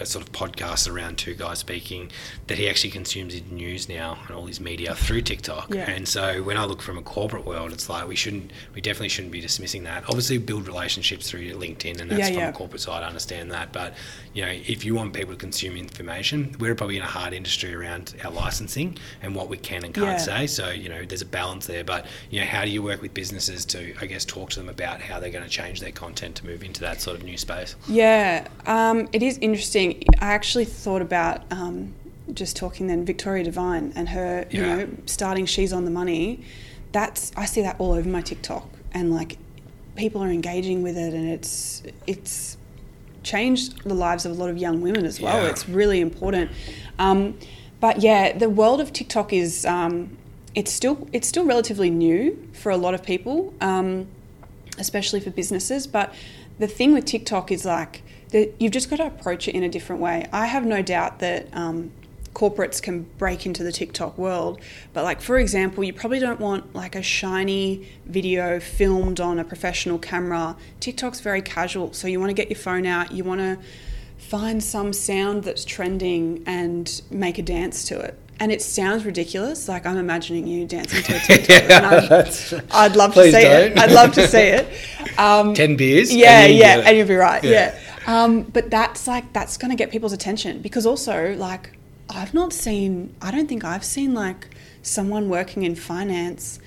a 0.00 0.06
sort 0.06 0.24
of 0.26 0.32
podcast 0.32 0.92
around 0.92 1.18
two 1.18 1.34
guys 1.34 1.58
speaking 1.58 2.10
that 2.46 2.58
he 2.58 2.68
actually 2.68 2.90
consumes 2.90 3.32
his 3.32 3.42
news 3.50 3.88
now 3.88 4.18
and 4.26 4.36
all 4.36 4.46
his 4.46 4.60
media 4.60 4.94
through 4.94 5.22
TikTok. 5.22 5.72
Yeah. 5.74 5.90
And 5.90 6.06
so 6.06 6.42
when 6.42 6.56
I 6.56 6.64
look 6.64 6.82
from 6.82 6.98
a 6.98 7.02
corporate 7.02 7.44
world, 7.44 7.72
it's 7.72 7.88
like 7.88 8.06
we 8.06 8.16
shouldn't, 8.16 8.50
we 8.74 8.80
definitely 8.80 9.08
shouldn't 9.08 9.32
be 9.32 9.40
dismissing 9.40 9.84
that. 9.84 10.04
Obviously, 10.08 10.38
build 10.38 10.66
relationships 10.66 11.28
through 11.30 11.50
LinkedIn, 11.52 12.00
and 12.00 12.10
that's 12.10 12.20
Yeah, 12.20 12.26
from 12.28 12.36
yeah. 12.36 12.48
a 12.48 12.52
corporate 12.52 12.80
side. 12.80 13.02
I 13.02 13.06
understand 13.06 13.50
that, 13.52 13.72
but 13.72 13.94
you 14.34 14.42
know, 14.44 14.50
if 14.50 14.84
you 14.84 14.94
want 14.94 15.12
people 15.12 15.32
to 15.32 15.38
consume 15.38 15.76
information, 15.76 16.54
we're 16.58 16.74
probably 16.74 16.96
in 16.96 17.02
a 17.02 17.06
hard 17.06 17.32
industry 17.32 17.74
around 17.74 18.14
our 18.24 18.30
licensing 18.30 18.96
and 19.22 19.34
what 19.34 19.48
we 19.48 19.56
can 19.58 19.84
and 19.84 19.94
can't 19.94 20.20
say. 20.20 20.46
So 20.46 20.70
you 20.70 20.88
know, 20.88 21.04
there's 21.04 21.22
a 21.22 21.26
balance 21.26 21.66
there. 21.66 21.84
But 21.84 22.06
you 22.30 22.40
know, 22.40 22.46
how 22.46 22.64
do 22.64 22.70
you 22.70 22.82
work 22.82 23.02
with 23.02 23.12
businesses 23.14 23.64
to, 23.66 23.94
I 24.00 24.06
guess, 24.06 24.24
talk 24.24 24.50
to 24.50 24.60
them 24.60 24.68
about 24.68 25.00
how 25.00 25.20
they're 25.20 25.30
going 25.30 25.44
to 25.44 25.50
change 25.50 25.80
their 25.80 25.92
content 25.92 26.36
to 26.36 26.46
move 26.46 26.62
into 26.62 26.80
that 26.82 27.00
sort 27.00 27.16
of 27.16 27.24
new 27.24 27.36
space? 27.36 27.76
Yeah, 27.88 28.46
um, 28.66 29.08
it 29.12 29.22
is 29.22 29.38
interesting. 29.38 29.81
I 29.90 30.32
actually 30.32 30.64
thought 30.64 31.02
about 31.02 31.42
um, 31.50 31.94
just 32.32 32.56
talking 32.56 32.86
then 32.86 33.04
Victoria 33.04 33.44
Devine 33.44 33.92
and 33.94 34.08
her, 34.10 34.46
you 34.50 34.62
know, 34.62 34.88
starting 35.06 35.46
She's 35.46 35.72
on 35.72 35.84
the 35.84 35.90
Money. 35.90 36.44
That's 36.92 37.32
I 37.36 37.46
see 37.46 37.62
that 37.62 37.76
all 37.78 37.92
over 37.92 38.08
my 38.08 38.20
TikTok, 38.20 38.68
and 38.92 39.12
like 39.14 39.38
people 39.96 40.22
are 40.22 40.30
engaging 40.30 40.82
with 40.82 40.96
it, 40.96 41.14
and 41.14 41.28
it's 41.28 41.82
it's 42.06 42.56
changed 43.22 43.82
the 43.84 43.94
lives 43.94 44.26
of 44.26 44.32
a 44.32 44.34
lot 44.34 44.50
of 44.50 44.58
young 44.58 44.80
women 44.80 45.04
as 45.04 45.20
well. 45.20 45.42
Yeah. 45.42 45.50
It's 45.50 45.68
really 45.68 46.00
important. 46.00 46.50
Um, 46.98 47.38
but 47.80 48.00
yeah, 48.00 48.36
the 48.36 48.50
world 48.50 48.80
of 48.80 48.92
TikTok 48.92 49.32
is 49.32 49.64
um, 49.64 50.16
it's 50.54 50.72
still 50.72 51.08
it's 51.12 51.28
still 51.28 51.44
relatively 51.44 51.90
new 51.90 52.48
for 52.52 52.70
a 52.70 52.76
lot 52.76 52.94
of 52.94 53.02
people. 53.02 53.54
Um, 53.60 54.08
especially 54.78 55.20
for 55.20 55.30
businesses. 55.30 55.86
But 55.86 56.14
the 56.58 56.66
thing 56.66 56.92
with 56.92 57.04
TikTok 57.04 57.50
is 57.50 57.64
like 57.64 58.02
that 58.32 58.54
you've 58.58 58.72
just 58.72 58.90
got 58.90 58.96
to 58.96 59.06
approach 59.06 59.48
it 59.48 59.54
in 59.54 59.62
a 59.62 59.68
different 59.68 60.02
way. 60.02 60.26
I 60.32 60.46
have 60.46 60.64
no 60.66 60.82
doubt 60.82 61.18
that 61.20 61.46
um, 61.52 61.90
corporates 62.34 62.82
can 62.82 63.02
break 63.18 63.44
into 63.46 63.62
the 63.62 63.70
TikTok 63.72 64.16
world, 64.18 64.60
but 64.92 65.04
like 65.04 65.20
for 65.20 65.38
example, 65.38 65.84
you 65.84 65.92
probably 65.92 66.18
don't 66.18 66.40
want 66.40 66.74
like 66.74 66.94
a 66.96 67.02
shiny 67.02 67.86
video 68.06 68.58
filmed 68.58 69.20
on 69.20 69.38
a 69.38 69.44
professional 69.44 69.98
camera. 69.98 70.56
TikTok's 70.80 71.20
very 71.20 71.42
casual, 71.42 71.92
so 71.92 72.08
you 72.08 72.18
want 72.20 72.30
to 72.30 72.34
get 72.34 72.48
your 72.50 72.58
phone 72.58 72.86
out. 72.86 73.12
You 73.12 73.22
want 73.24 73.40
to 73.40 73.58
find 74.18 74.62
some 74.64 74.92
sound 74.94 75.44
that's 75.44 75.64
trending 75.64 76.42
and 76.46 77.02
make 77.10 77.38
a 77.38 77.42
dance 77.42 77.84
to 77.88 78.00
it. 78.00 78.18
And 78.40 78.50
it 78.50 78.62
sounds 78.62 79.04
ridiculous. 79.04 79.68
Like 79.68 79.84
I'm 79.84 79.98
imagining 79.98 80.46
you 80.46 80.66
dancing 80.66 81.02
to 81.02 81.16
a 81.16 81.18
TikTok. 81.26 81.70
and 81.70 81.86
I'd, 81.86 82.64
I'd 82.72 82.96
love 82.96 83.12
to 83.14 83.22
see 83.30 83.36
it. 83.38 83.74
don't. 83.74 83.78
I'd 83.78 83.92
love 83.92 84.12
to 84.14 84.26
see 84.26 84.38
it. 84.38 84.68
Um, 85.18 85.52
Ten 85.52 85.76
beers. 85.76 86.14
yeah, 86.14 86.44
and 86.44 86.54
yeah, 86.54 86.82
and 86.86 86.96
you'll 86.96 87.06
be 87.06 87.14
right. 87.16 87.44
Yeah. 87.44 87.50
Yeah. 87.50 87.91
Um, 88.06 88.42
but 88.42 88.70
that's 88.70 89.06
like 89.06 89.32
that's 89.32 89.56
going 89.56 89.70
to 89.70 89.76
get 89.76 89.90
people's 89.90 90.12
attention 90.12 90.60
because 90.60 90.86
also 90.86 91.34
like 91.36 91.76
I've 92.10 92.34
not 92.34 92.52
seen. 92.52 93.14
I 93.22 93.30
don't 93.30 93.48
think 93.48 93.64
I've 93.64 93.84
seen 93.84 94.12
like 94.14 94.48
someone 94.82 95.28
working 95.28 95.62
in 95.62 95.74
finance 95.76 96.58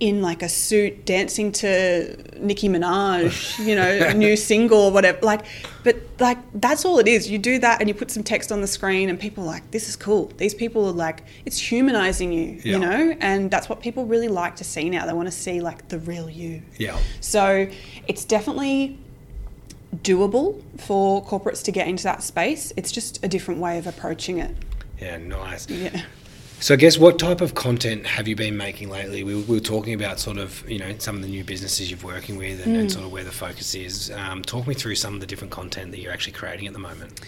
in 0.00 0.20
like 0.20 0.42
a 0.42 0.48
suit 0.48 1.06
dancing 1.06 1.52
to 1.52 2.16
Nicki 2.38 2.68
Minaj, 2.68 3.64
you 3.64 3.76
know, 3.76 3.88
a 4.08 4.12
new 4.24 4.36
single 4.36 4.78
or 4.86 4.90
whatever. 4.92 5.18
Like, 5.22 5.44
but 5.84 5.96
like 6.18 6.38
that's 6.60 6.84
all 6.84 6.98
it 6.98 7.06
is. 7.06 7.30
You 7.30 7.38
do 7.38 7.58
that 7.60 7.80
and 7.80 7.88
you 7.88 7.94
put 7.94 8.10
some 8.10 8.22
text 8.24 8.50
on 8.50 8.60
the 8.60 8.66
screen, 8.66 9.08
and 9.08 9.18
people 9.18 9.44
are 9.44 9.46
like, 9.46 9.70
"This 9.70 9.88
is 9.88 9.96
cool." 9.96 10.32
These 10.36 10.54
people 10.54 10.86
are 10.86 10.92
like, 10.92 11.22
it's 11.44 11.58
humanizing 11.58 12.32
you, 12.32 12.60
Yeah. 12.64 12.72
you 12.72 12.78
know, 12.78 13.16
and 13.20 13.50
that's 13.50 13.68
what 13.68 13.80
people 13.80 14.04
really 14.06 14.28
like 14.28 14.56
to 14.56 14.64
see 14.64 14.90
now. 14.90 15.06
They 15.06 15.12
want 15.12 15.28
to 15.28 15.32
see 15.32 15.60
like 15.60 15.88
the 15.88 15.98
real 16.00 16.28
you. 16.30 16.62
Yeah. 16.78 16.98
So 17.20 17.68
it's 18.08 18.24
definitely 18.24 18.98
doable 20.02 20.62
for 20.78 21.24
corporates 21.24 21.62
to 21.64 21.72
get 21.72 21.88
into 21.88 22.04
that 22.04 22.22
space. 22.22 22.72
It's 22.76 22.92
just 22.92 23.24
a 23.24 23.28
different 23.28 23.60
way 23.60 23.78
of 23.78 23.86
approaching 23.86 24.38
it. 24.38 24.54
Yeah, 25.00 25.18
nice. 25.18 25.68
Yeah. 25.68 26.02
So 26.60 26.72
I 26.72 26.76
guess 26.78 26.96
what 26.96 27.18
type 27.18 27.40
of 27.40 27.54
content 27.54 28.06
have 28.06 28.26
you 28.26 28.36
been 28.36 28.56
making 28.56 28.88
lately? 28.88 29.22
We, 29.22 29.34
we 29.34 29.56
were 29.56 29.60
talking 29.60 29.92
about 29.92 30.18
sort 30.18 30.38
of 30.38 30.68
you 30.70 30.78
know 30.78 30.94
some 30.98 31.16
of 31.16 31.22
the 31.22 31.28
new 31.28 31.44
businesses 31.44 31.90
you're 31.90 32.00
working 32.00 32.38
with 32.38 32.64
and, 32.64 32.76
and 32.76 32.90
sort 32.90 33.04
of 33.04 33.12
where 33.12 33.24
the 33.24 33.32
focus 33.32 33.74
is. 33.74 34.10
Um, 34.10 34.42
talk 34.42 34.66
me 34.66 34.74
through 34.74 34.94
some 34.94 35.14
of 35.14 35.20
the 35.20 35.26
different 35.26 35.50
content 35.50 35.90
that 35.90 36.00
you're 36.00 36.12
actually 36.12 36.32
creating 36.32 36.66
at 36.66 36.72
the 36.72 36.78
moment. 36.78 37.20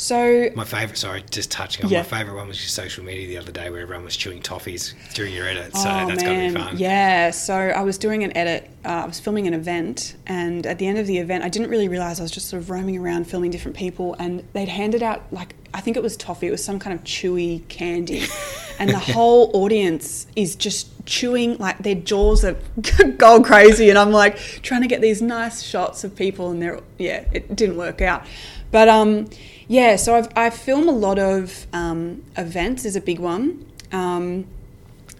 So 0.00 0.48
My 0.54 0.64
favorite, 0.64 0.96
sorry, 0.96 1.22
just 1.30 1.50
touching 1.50 1.84
on 1.84 1.90
Yeah. 1.90 1.98
my 1.98 2.04
favorite 2.04 2.36
one 2.36 2.48
was 2.48 2.58
your 2.58 2.68
social 2.70 3.04
media 3.04 3.26
the 3.28 3.36
other 3.36 3.52
day 3.52 3.68
where 3.68 3.82
everyone 3.82 4.02
was 4.06 4.16
chewing 4.16 4.40
toffees 4.40 4.94
during 5.12 5.34
your 5.34 5.46
edit. 5.46 5.76
So 5.76 5.90
oh 5.90 6.06
that's 6.08 6.24
man, 6.24 6.52
to 6.54 6.58
be 6.58 6.64
fun. 6.64 6.78
yeah. 6.78 7.30
So 7.30 7.54
I 7.54 7.82
was 7.82 7.98
doing 7.98 8.24
an 8.24 8.34
edit. 8.34 8.70
Uh, 8.82 8.88
I 8.88 9.06
was 9.06 9.20
filming 9.20 9.46
an 9.46 9.52
event, 9.52 10.16
and 10.26 10.66
at 10.66 10.78
the 10.78 10.86
end 10.86 10.96
of 10.98 11.06
the 11.06 11.18
event, 11.18 11.44
I 11.44 11.50
didn't 11.50 11.68
really 11.68 11.86
realize 11.88 12.18
I 12.18 12.22
was 12.22 12.32
just 12.32 12.48
sort 12.48 12.62
of 12.62 12.70
roaming 12.70 12.96
around 12.96 13.26
filming 13.26 13.50
different 13.50 13.76
people, 13.76 14.16
and 14.18 14.42
they'd 14.54 14.68
handed 14.70 15.02
out 15.02 15.30
like 15.32 15.54
I 15.74 15.82
think 15.82 15.98
it 15.98 16.02
was 16.02 16.16
toffee. 16.16 16.46
It 16.46 16.50
was 16.50 16.64
some 16.64 16.78
kind 16.78 16.98
of 16.98 17.04
chewy 17.04 17.68
candy, 17.68 18.24
and 18.78 18.88
the 18.88 18.98
whole 18.98 19.50
audience 19.54 20.26
is 20.34 20.56
just 20.56 20.88
chewing 21.04 21.58
like 21.58 21.76
their 21.78 21.94
jaws 21.94 22.42
are 22.42 22.56
go 23.18 23.42
crazy, 23.42 23.90
and 23.90 23.98
I'm 23.98 24.12
like 24.12 24.38
trying 24.62 24.80
to 24.80 24.88
get 24.88 25.02
these 25.02 25.20
nice 25.20 25.60
shots 25.62 26.02
of 26.04 26.16
people, 26.16 26.50
and 26.50 26.62
they're 26.62 26.80
yeah, 26.96 27.26
it 27.34 27.54
didn't 27.54 27.76
work 27.76 28.00
out, 28.00 28.24
but 28.70 28.88
um. 28.88 29.28
Yeah, 29.70 29.94
so 29.94 30.16
I've, 30.16 30.28
I 30.34 30.50
film 30.50 30.88
a 30.88 30.92
lot 30.92 31.20
of 31.20 31.68
um, 31.72 32.24
events 32.36 32.84
is 32.84 32.96
a 32.96 33.00
big 33.00 33.20
one. 33.20 33.64
Um, 33.92 34.46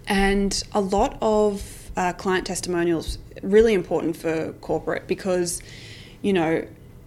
and 0.08 0.60
a 0.72 0.80
lot 0.80 1.16
of 1.22 1.92
uh, 1.96 2.12
client 2.14 2.48
testimonials 2.48 3.18
really 3.42 3.74
important 3.74 4.16
for 4.16 4.52
corporate 4.54 5.06
because 5.06 5.62
you 6.20 6.32
know 6.32 6.66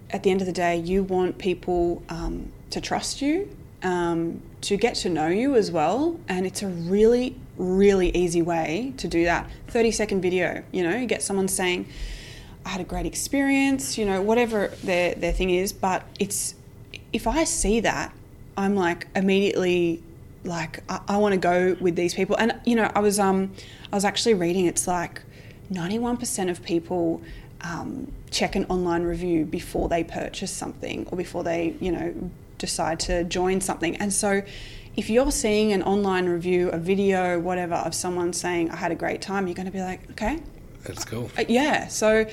at 0.09 0.23
the 0.23 0.31
end 0.31 0.39
of 0.39 0.47
the 0.47 0.53
day 0.53 0.77
you 0.77 1.03
want 1.03 1.37
people 1.37 2.01
um, 2.07 2.49
to 2.69 2.79
trust 2.79 3.21
you 3.21 3.49
um, 3.83 4.41
to 4.61 4.77
get 4.77 4.95
to 4.95 5.09
know 5.09 5.27
you 5.27 5.55
as 5.55 5.69
well 5.69 6.17
and 6.29 6.45
it's 6.45 6.61
a 6.61 6.67
really 6.67 7.35
really 7.57 8.09
easy 8.15 8.41
way 8.41 8.93
to 8.97 9.07
do 9.07 9.25
that 9.25 9.49
30 9.67 9.91
second 9.91 10.21
video 10.21 10.63
you 10.71 10.81
know 10.81 10.95
you 10.95 11.05
get 11.05 11.21
someone 11.21 11.47
saying 11.47 11.87
i 12.65 12.69
had 12.69 12.81
a 12.81 12.85
great 12.85 13.05
experience 13.05 13.97
you 13.97 14.05
know 14.05 14.21
whatever 14.21 14.67
their, 14.83 15.15
their 15.15 15.31
thing 15.31 15.49
is 15.49 15.73
but 15.73 16.03
it's 16.19 16.55
if 17.11 17.27
i 17.27 17.43
see 17.43 17.79
that 17.79 18.13
i'm 18.57 18.75
like 18.75 19.07
immediately 19.15 20.01
like 20.45 20.83
I, 20.89 21.01
I 21.07 21.17
want 21.17 21.33
to 21.33 21.39
go 21.39 21.75
with 21.79 21.95
these 21.95 22.13
people. 22.13 22.35
And 22.37 22.59
you 22.65 22.75
know, 22.75 22.91
I 22.93 22.99
was 22.99 23.19
um 23.19 23.51
I 23.91 23.95
was 23.95 24.05
actually 24.05 24.33
reading 24.33 24.65
it's 24.65 24.87
like 24.87 25.21
91% 25.71 26.49
of 26.49 26.61
people 26.63 27.21
um, 27.61 28.11
check 28.29 28.55
an 28.55 28.65
online 28.65 29.03
review 29.03 29.45
before 29.45 29.87
they 29.87 30.03
purchase 30.03 30.51
something 30.51 31.07
or 31.11 31.17
before 31.17 31.43
they 31.43 31.75
you 31.79 31.91
know 31.91 32.31
decide 32.57 32.99
to 33.01 33.23
join 33.23 33.61
something. 33.61 33.95
And 33.97 34.13
so 34.13 34.41
if 34.95 35.09
you're 35.09 35.31
seeing 35.31 35.73
an 35.73 35.81
online 35.83 36.27
review, 36.27 36.69
a 36.69 36.77
video, 36.77 37.39
whatever 37.39 37.75
of 37.75 37.95
someone 37.95 38.31
saying 38.31 38.69
I 38.69 38.75
had 38.75 38.91
a 38.91 38.95
great 38.95 39.21
time, 39.21 39.47
you're 39.47 39.55
going 39.55 39.65
to 39.65 39.71
be 39.71 39.81
like, 39.81 40.09
okay, 40.11 40.39
That's 40.83 41.05
cool. 41.05 41.31
uh, 41.37 41.45
yeah, 41.47 41.87
so 41.87 42.25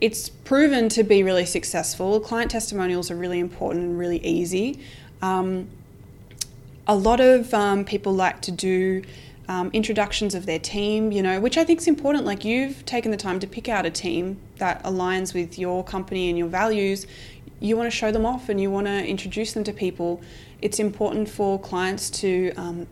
it's 0.00 0.28
proven 0.28 0.88
to 0.90 1.02
be 1.02 1.22
really 1.22 1.46
successful. 1.46 2.20
Client 2.20 2.50
testimonials 2.50 3.10
are 3.10 3.16
really 3.16 3.40
important 3.40 3.84
and 3.84 3.98
really 3.98 4.24
easy. 4.24 4.80
Um, 5.22 5.68
a 6.86 6.94
lot 6.94 7.20
of 7.20 7.52
um, 7.54 7.84
people 7.84 8.12
like 8.12 8.40
to 8.42 8.52
do 8.52 9.02
um, 9.48 9.70
introductions 9.72 10.34
of 10.34 10.46
their 10.46 10.58
team, 10.58 11.12
you 11.12 11.22
know, 11.22 11.40
which 11.40 11.56
I 11.56 11.64
think 11.64 11.80
is 11.80 11.88
important. 11.88 12.24
Like 12.24 12.44
you've 12.44 12.84
taken 12.84 13.10
the 13.10 13.16
time 13.16 13.40
to 13.40 13.46
pick 13.46 13.68
out 13.68 13.86
a 13.86 13.90
team 13.90 14.38
that 14.56 14.82
aligns 14.82 15.34
with 15.34 15.58
your 15.58 15.84
company 15.84 16.28
and 16.28 16.38
your 16.38 16.48
values. 16.48 17.06
You 17.60 17.76
want 17.76 17.90
to 17.90 17.96
show 17.96 18.12
them 18.12 18.26
off 18.26 18.48
and 18.48 18.60
you 18.60 18.70
want 18.70 18.86
to 18.86 19.06
introduce 19.06 19.52
them 19.52 19.64
to 19.64 19.72
people. 19.72 20.20
It's 20.60 20.78
important 20.78 21.28
for 21.28 21.58
clients 21.58 22.10
to 22.10 22.52
um, 22.56 22.86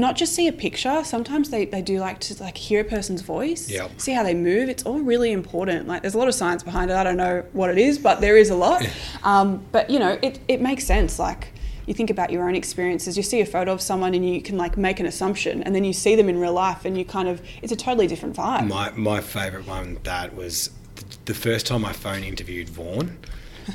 not 0.00 0.16
just 0.16 0.34
see 0.34 0.48
a 0.48 0.52
picture. 0.52 1.02
Sometimes 1.04 1.50
they, 1.50 1.64
they 1.64 1.82
do 1.82 1.98
like 1.98 2.20
to 2.20 2.42
like 2.42 2.56
hear 2.56 2.80
a 2.80 2.84
person's 2.84 3.22
voice, 3.22 3.70
Yep. 3.70 4.00
see 4.00 4.12
how 4.12 4.22
they 4.22 4.34
move. 4.34 4.68
It's 4.68 4.82
all 4.84 4.98
really 5.00 5.32
important. 5.32 5.86
Like 5.88 6.02
there's 6.02 6.14
a 6.14 6.18
lot 6.18 6.28
of 6.28 6.34
science 6.34 6.62
behind 6.62 6.90
it. 6.90 6.94
I 6.94 7.04
don't 7.04 7.16
know 7.16 7.44
what 7.52 7.70
it 7.70 7.78
is, 7.78 7.98
but 7.98 8.20
there 8.20 8.36
is 8.36 8.50
a 8.50 8.56
lot. 8.56 8.86
um, 9.24 9.64
but 9.72 9.90
you 9.90 9.98
know, 9.98 10.18
it, 10.22 10.40
it 10.48 10.60
makes 10.60 10.84
sense. 10.84 11.18
Like 11.18 11.52
you 11.86 11.94
think 11.94 12.10
about 12.10 12.30
your 12.30 12.48
own 12.48 12.54
experiences. 12.54 13.16
You 13.16 13.22
see 13.22 13.40
a 13.40 13.46
photo 13.46 13.72
of 13.72 13.80
someone 13.80 14.14
and 14.14 14.28
you 14.28 14.40
can 14.42 14.56
like 14.56 14.76
make 14.76 15.00
an 15.00 15.06
assumption, 15.06 15.62
and 15.62 15.74
then 15.74 15.84
you 15.84 15.92
see 15.92 16.16
them 16.16 16.28
in 16.28 16.38
real 16.38 16.52
life, 16.52 16.84
and 16.84 16.96
you 16.96 17.04
kind 17.04 17.28
of 17.28 17.42
it's 17.62 17.72
a 17.72 17.76
totally 17.76 18.06
different 18.06 18.36
vibe. 18.36 18.68
My 18.68 18.90
my 18.92 19.20
favourite 19.20 19.66
one 19.66 19.98
that 20.04 20.34
was 20.34 20.70
the 21.26 21.34
first 21.34 21.66
time 21.66 21.82
my 21.82 21.92
phone 21.92 22.22
interviewed 22.24 22.68
Vaughan. 22.68 23.18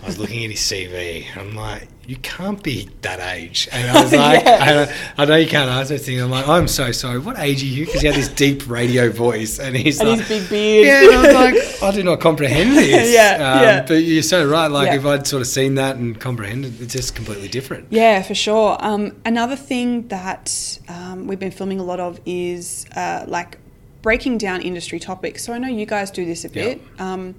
I 0.02 0.06
was 0.06 0.18
looking 0.20 0.44
at 0.46 0.52
his 0.52 0.60
CV. 0.60 1.26
I'm 1.36 1.56
like, 1.56 1.88
you 2.06 2.16
can't 2.18 2.62
be 2.64 2.90
that 3.02 3.20
age. 3.36 3.68
And 3.72 3.90
I 3.90 4.02
was 4.04 4.12
like, 4.14 4.44
Yeah. 4.44 4.94
I, 5.18 5.22
I 5.24 5.26
know 5.26 5.36
you 5.36 5.48
can't 5.48 5.70
answer 5.70 5.96
this 5.96 6.06
thing. 6.06 6.20
I'm 6.22 6.30
like, 6.32 6.48
I'm 6.48 6.68
so 6.68 6.92
sorry. 6.92 7.20
What 7.20 7.38
age 7.40 7.62
are 7.64 7.66
you? 7.68 7.86
Because 7.86 8.02
he 8.02 8.08
had 8.08 8.16
this 8.16 8.30
deep 8.30 8.68
radio 8.70 9.10
voice, 9.12 9.60
and 9.60 9.76
he's 9.76 10.00
and 10.00 10.10
like, 10.10 10.20
his 10.22 10.28
big 10.28 10.50
beard. 10.50 10.88
yeah. 10.88 11.02
And 11.04 11.14
I 11.16 11.22
was 11.22 11.34
like, 11.82 11.84
I 11.84 11.92
do 11.96 12.04
not 12.04 12.20
comprehend 12.20 12.78
this. 12.78 13.14
Yeah, 13.14 13.34
um, 13.36 13.64
yeah. 13.64 13.86
But 13.88 13.94
you're 14.04 14.22
so 14.24 14.48
right. 14.48 14.68
Like 14.68 14.88
Yeah. 14.88 14.96
if 14.96 15.06
I'd 15.06 15.26
sort 15.28 15.42
of 15.42 15.48
seen 15.48 15.76
that 15.76 15.96
and 15.98 16.20
comprehended, 16.20 16.82
it's 16.82 16.94
just 16.94 17.16
completely 17.16 17.48
different. 17.48 17.88
Yeah, 17.92 18.22
for 18.22 18.36
sure. 18.36 18.78
Um, 18.80 19.16
another 19.26 19.56
thing 19.56 20.08
that 20.10 20.80
um, 20.88 21.28
we've 21.28 21.40
been 21.40 21.52
filming 21.52 21.80
a 21.80 21.84
lot 21.84 22.00
of 22.00 22.20
is 22.26 22.86
uh, 22.96 23.26
like 23.28 23.58
breaking 24.02 24.38
down 24.38 24.62
industry 24.62 25.00
topics. 25.00 25.44
So 25.44 25.54
I 25.54 25.58
know 25.58 25.68
you 25.68 25.86
guys 25.86 26.10
do 26.12 26.26
this 26.26 26.46
a 26.46 26.48
Yeah. 26.48 26.54
bit. 26.54 26.82
Um, 27.00 27.36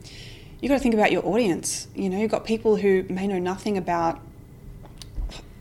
you 0.61 0.69
got 0.69 0.75
to 0.75 0.81
think 0.81 0.95
about 0.95 1.13
your 1.13 1.25
audience. 1.25 1.89
You 1.95 2.11
know, 2.11 2.19
you've 2.19 2.31
got 2.31 2.45
people 2.45 2.77
who 2.77 3.05
may 3.09 3.27
know 3.27 3.39
nothing 3.39 3.77
about 3.77 4.21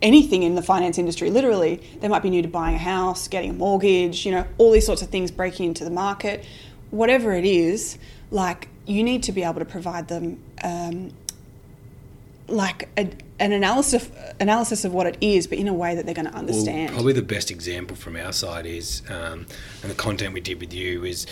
anything 0.02 0.42
in 0.42 0.54
the 0.54 0.62
finance 0.62 0.98
industry, 0.98 1.30
literally. 1.30 1.82
They 2.00 2.08
might 2.08 2.22
be 2.22 2.30
new 2.30 2.42
to 2.42 2.48
buying 2.48 2.74
a 2.74 2.78
house, 2.78 3.28
getting 3.28 3.50
a 3.50 3.54
mortgage, 3.54 4.24
you 4.24 4.32
know, 4.32 4.46
all 4.58 4.72
these 4.72 4.86
sorts 4.86 5.02
of 5.02 5.08
things 5.08 5.30
breaking 5.30 5.66
into 5.66 5.84
the 5.84 5.90
market. 5.90 6.44
Whatever 6.90 7.32
it 7.32 7.44
is, 7.44 7.98
like 8.30 8.68
you 8.86 9.02
need 9.02 9.22
to 9.24 9.32
be 9.32 9.42
able 9.42 9.60
to 9.60 9.64
provide 9.64 10.08
them 10.08 10.42
um, 10.64 11.12
like 12.48 12.88
a, 12.96 13.08
an 13.38 13.52
analysis 13.52 14.10
analysis 14.40 14.84
of 14.84 14.92
what 14.92 15.06
it 15.06 15.16
is, 15.20 15.46
but 15.46 15.58
in 15.58 15.68
a 15.68 15.72
way 15.72 15.94
that 15.94 16.04
they're 16.04 16.14
going 16.14 16.26
to 16.26 16.34
understand. 16.34 16.90
Well, 16.90 16.96
probably 16.96 17.12
the 17.12 17.22
best 17.22 17.50
example 17.50 17.96
from 17.96 18.16
our 18.16 18.32
side 18.32 18.66
is, 18.66 19.02
um, 19.08 19.46
and 19.82 19.90
the 19.90 19.94
content 19.94 20.34
we 20.34 20.40
did 20.40 20.60
with 20.60 20.72
you 20.72 21.04
is 21.04 21.26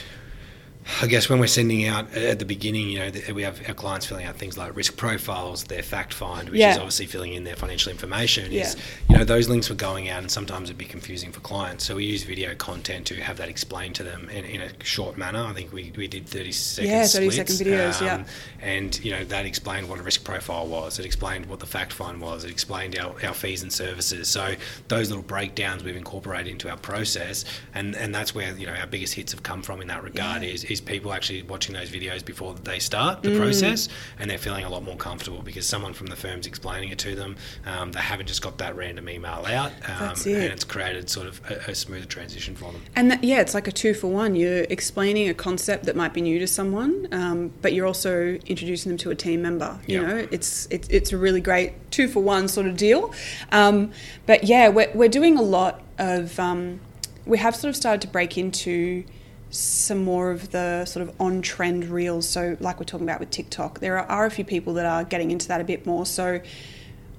I 1.03 1.07
guess 1.07 1.29
when 1.29 1.39
we're 1.39 1.47
sending 1.49 1.87
out 1.87 2.07
uh, 2.17 2.21
at 2.21 2.39
the 2.39 2.45
beginning, 2.47 2.89
you 2.89 2.99
know, 2.99 3.11
we 3.35 3.43
have 3.43 3.61
our 3.69 3.75
clients 3.75 4.07
filling 4.07 4.25
out 4.25 4.37
things 4.37 4.57
like 4.57 4.75
risk 4.75 4.97
profiles, 4.97 5.65
their 5.65 5.83
fact 5.83 6.15
find, 6.15 6.49
which 6.49 6.59
Yeah. 6.59 6.73
is 6.73 6.79
obviously 6.79 7.05
filling 7.07 7.35
in 7.35 7.45
their 7.45 7.57
financial 7.57 7.93
information. 7.93 8.47
Is 8.53 8.75
Yeah. 8.75 8.81
you 9.11 9.19
know 9.19 9.25
those 9.25 9.49
links 9.49 9.69
were 9.69 9.75
going 9.77 10.09
out, 10.09 10.21
and 10.23 10.31
sometimes 10.31 10.71
it'd 10.71 10.79
be 10.79 10.87
confusing 10.87 11.31
for 11.31 11.41
clients. 11.41 11.85
So 11.85 11.97
we 11.97 12.05
use 12.07 12.23
video 12.23 12.55
content 12.55 13.07
to 13.09 13.17
have 13.21 13.37
that 13.37 13.49
explained 13.51 13.97
to 13.97 14.03
them 14.03 14.29
in, 14.31 14.45
in 14.47 14.61
a 14.63 14.71
short 14.83 15.19
manner. 15.19 15.45
I 15.45 15.53
think 15.53 15.73
we, 15.75 15.93
we 15.97 16.09
did 16.09 16.27
thirty 16.27 16.53
second 16.53 16.91
Yeah, 16.91 17.07
30 17.07 17.31
splits, 17.31 17.37
second 17.55 17.67
videos, 17.67 18.01
yeah. 18.01 18.15
Um, 18.15 18.25
and 18.63 19.05
you 19.05 19.13
know 19.13 19.25
that 19.25 19.45
explained 19.45 19.89
what 19.91 19.99
a 20.01 20.03
risk 20.03 20.25
profile 20.25 20.67
was. 20.67 20.99
It 20.99 21.05
explained 21.05 21.47
what 21.47 21.61
the 21.61 21.67
fact 21.67 21.93
find 21.93 22.19
was. 22.21 22.45
It 22.45 22.51
explained 22.51 22.99
our, 22.99 23.15
our 23.25 23.35
fees 23.35 23.63
and 23.63 23.73
services. 23.73 24.29
So 24.29 24.55
those 24.89 25.09
little 25.11 25.23
breakdowns 25.23 25.85
we've 25.85 25.97
incorporated 25.97 26.51
into 26.51 26.71
our 26.71 26.79
process, 26.79 27.45
and 27.75 27.95
and 27.95 28.15
that's 28.15 28.35
where 28.35 28.57
you 28.57 28.67
know 28.67 28.73
our 28.75 28.87
biggest 28.87 29.15
hits 29.15 29.33
have 29.33 29.43
come 29.43 29.61
from 29.63 29.83
in 29.83 29.89
that 29.89 30.03
regard. 30.03 30.43
Yeah. 30.43 30.49
Is 30.49 30.65
is 30.65 30.78
people 30.81 31.13
actually 31.13 31.43
watching 31.43 31.75
those 31.75 31.91
videos 31.91 32.25
before 32.25 32.55
they 32.55 32.79
start 32.79 33.19
Mm. 33.19 33.23
the 33.23 33.37
process, 33.39 33.89
and 34.19 34.31
they're 34.31 34.39
feeling 34.39 34.65
a 34.65 34.71
lot 34.71 34.83
more 34.85 34.97
comfortable 34.97 35.43
because 35.43 35.67
someone 35.67 35.93
from 35.95 36.07
the 36.09 36.17
firm's 36.17 36.47
explaining 36.47 36.91
it 36.91 36.99
to 36.99 37.15
them. 37.15 37.37
Um, 37.67 37.93
they 37.93 38.01
haven't 38.01 38.27
just 38.27 38.43
got 38.43 38.59
that 38.59 38.77
random 38.77 39.09
email 39.09 39.45
out, 39.47 39.73
um, 39.89 39.99
That's 40.01 40.27
and 40.27 40.37
it's 40.45 40.65
created 40.65 41.09
sort 41.11 41.27
of 41.27 41.41
a, 41.51 41.71
a 41.71 41.75
smoother 41.75 42.07
transition 42.07 42.55
for 42.55 42.73
them. 42.73 42.83
And 42.97 43.11
that, 43.11 43.25
yeah, 43.25 43.41
it's 43.41 43.55
like 43.55 43.67
a 43.69 43.73
two 43.73 43.95
for 43.95 44.09
one. 44.09 44.35
You're 44.37 44.65
explaining 44.71 45.29
a 45.29 45.35
concept 45.35 45.85
that 45.85 45.97
might 45.97 46.13
be 46.15 46.21
new 46.21 46.39
to 46.39 46.47
someone, 46.47 47.09
um, 47.13 47.53
but 47.63 47.73
you're 47.73 47.87
also 47.87 48.39
introducing 48.47 48.91
them 48.91 48.99
to 48.99 49.11
a 49.11 49.15
team 49.15 49.43
member. 49.43 49.79
You 49.87 50.01
Yeah. 50.03 50.07
know, 50.07 50.29
it's, 50.31 50.67
it's 50.71 50.89
it's 50.89 51.13
a 51.13 51.17
really 51.17 51.41
great 51.41 51.73
two 51.91 52.09
for 52.09 52.21
one 52.23 52.49
sort 52.49 52.67
of 52.67 52.77
deal. 52.77 53.13
Um, 53.53 53.93
but 54.27 54.45
yeah, 54.45 54.69
we're 54.69 54.91
we're 54.95 55.09
doing 55.09 55.37
a 55.39 55.43
lot 55.43 55.81
of. 55.99 56.39
Um, 56.39 56.81
we 57.27 57.37
have 57.39 57.55
sort 57.55 57.69
of 57.69 57.77
started 57.77 58.01
to 58.01 58.09
break 58.09 58.39
into 58.39 59.05
some 59.51 60.05
more 60.05 60.31
of 60.31 60.51
the 60.51 60.85
sort 60.85 61.09
of 61.09 61.15
on 61.21 61.43
trend 61.43 61.87
reels. 61.87 62.29
So, 62.29 62.57
like 62.61 62.79
we're 62.79 62.85
talking 62.85 63.07
about 63.07 63.21
with 63.21 63.31
TikTok, 63.31 63.81
there 63.81 63.99
are, 63.99 64.27
a 64.27 64.31
few 64.31 64.45
people 64.45 64.75
that 64.75 64.87
are 64.87 65.05
getting 65.05 65.31
into 65.31 65.49
that 65.49 65.61
a 65.61 65.65
bit 65.65 65.87
more. 65.87 66.05
So, 66.07 66.41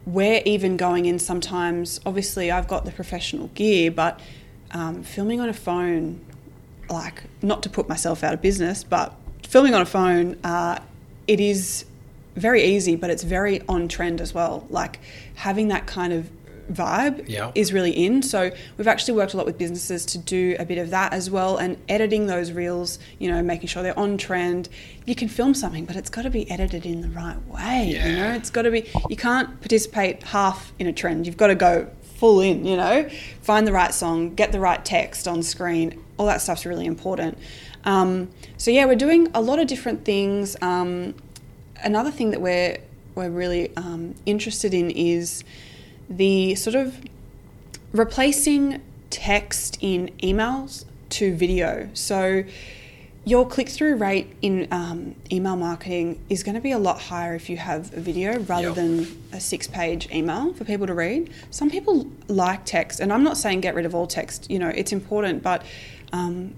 we're 0.05 0.41
even 0.45 0.77
going 0.77 1.05
in 1.05 1.19
sometimes. 1.19 1.99
Obviously, 2.05 2.51
I've 2.51 2.67
got 2.67 2.85
the 2.85 2.91
professional 2.91 3.47
gear, 3.49 3.91
but 3.91 4.19
um, 4.71 5.03
filming 5.03 5.39
on 5.39 5.49
a 5.49 5.53
phone, 5.53 6.21
like 6.89 7.23
not 7.41 7.63
to 7.63 7.69
put 7.69 7.89
myself 7.89 8.23
out 8.23 8.33
of 8.33 8.41
business, 8.41 8.83
but 8.83 9.13
filming 9.43 9.73
on 9.73 9.81
a 9.81 9.85
phone, 9.85 10.37
uh, 10.43 10.79
it 11.27 11.39
is 11.39 11.85
very 12.35 12.63
easy, 12.63 12.95
but 12.95 13.09
it's 13.09 13.23
very 13.23 13.61
on 13.67 13.87
trend 13.87 14.21
as 14.21 14.33
well. 14.33 14.65
Like 14.69 14.99
having 15.35 15.67
that 15.69 15.85
kind 15.85 16.13
of 16.13 16.29
vibe 16.71 17.27
Yeah. 17.27 17.51
is 17.55 17.73
really 17.73 17.91
in. 17.91 18.21
So 18.21 18.51
we've 18.77 18.87
actually 18.87 19.15
worked 19.15 19.33
a 19.33 19.37
lot 19.37 19.45
with 19.45 19.57
businesses 19.57 20.05
to 20.07 20.17
do 20.17 20.55
a 20.59 20.65
bit 20.65 20.77
of 20.77 20.89
that 20.91 21.13
as 21.13 21.29
well 21.29 21.57
and 21.57 21.77
editing 21.89 22.27
those 22.27 22.51
reels, 22.51 22.99
you 23.17 23.29
know, 23.29 23.41
making 23.41 23.67
sure 23.67 23.83
they're 23.83 23.97
on 23.97 24.17
trend. 24.17 24.69
You 25.05 25.15
can 25.15 25.27
film 25.27 25.53
something, 25.53 25.85
but 25.85 25.95
it's 25.95 26.09
got 26.09 26.23
to 26.23 26.29
be 26.29 26.49
edited 26.49 26.85
in 26.85 27.01
the 27.01 27.09
right 27.09 27.37
way, 27.47 27.87
you 27.89 28.15
know? 28.15 28.31
It's 28.33 28.49
got 28.49 28.63
to 28.63 28.71
be 28.71 28.85
you 29.09 29.15
can't 29.15 29.59
participate 29.61 30.23
half 30.23 30.71
in 30.79 30.87
a 30.87 30.93
trend. 30.93 31.25
You've 31.25 31.37
got 31.37 31.47
to 31.47 31.55
go 31.55 31.87
full 32.15 32.41
in, 32.41 32.65
you 32.65 32.77
know? 32.77 33.09
Find 33.41 33.65
the 33.65 33.71
right 33.73 33.93
song, 33.93 34.35
get 34.35 34.51
the 34.51 34.59
right 34.59 34.83
text 34.83 35.27
on 35.27 35.41
screen. 35.41 36.01
All 36.17 36.25
that 36.27 36.41
stuff's 36.41 36.65
really 36.65 36.85
important. 36.85 37.37
Um, 37.85 38.29
so 38.57 38.71
yeah, 38.71 38.85
we're 38.85 38.95
doing 38.95 39.29
a 39.33 39.41
lot 39.41 39.57
of 39.59 39.67
different 39.67 40.03
things. 40.05 40.55
Um, 40.61 41.15
another 41.83 42.11
thing 42.11 42.31
that 42.31 42.41
we're 42.41 42.77
we're 43.15 43.29
really 43.29 43.75
um, 43.75 44.15
interested 44.25 44.73
in 44.73 44.91
is 44.91 45.43
the 46.09 46.55
sort 46.55 46.75
of 46.75 46.97
replacing 47.91 48.81
text 49.09 49.77
in 49.81 50.09
emails 50.21 50.85
to 51.09 51.33
video. 51.35 51.89
So 51.93 52.43
your 53.25 53.47
click 53.47 53.69
through 53.69 53.95
rate 53.95 54.31
in 54.41 54.67
um, 54.71 55.15
email 55.31 55.55
marketing 55.55 56.19
is 56.29 56.41
going 56.43 56.55
to 56.55 56.61
be 56.61 56.71
a 56.71 56.77
lot 56.79 56.99
higher 56.99 57.35
if 57.35 57.49
you 57.49 57.57
have 57.57 57.93
a 57.95 57.99
video 57.99 58.39
rather 58.39 58.67
Yep. 58.67 58.75
than 58.75 59.21
a 59.33 59.39
six 59.39 59.67
page 59.67 60.09
email 60.11 60.53
for 60.53 60.63
people 60.63 60.87
to 60.87 60.93
read. 60.93 61.31
Some 61.51 61.69
people 61.69 62.07
like 62.27 62.65
text, 62.65 62.99
and 62.99 63.11
I'm 63.11 63.23
not 63.23 63.37
saying 63.37 63.61
get 63.61 63.75
rid 63.75 63.85
of 63.85 63.93
all 63.93 64.07
text, 64.07 64.49
you 64.49 64.57
know, 64.57 64.69
it's 64.69 64.91
important, 64.91 65.43
but 65.43 65.63
um, 66.13 66.53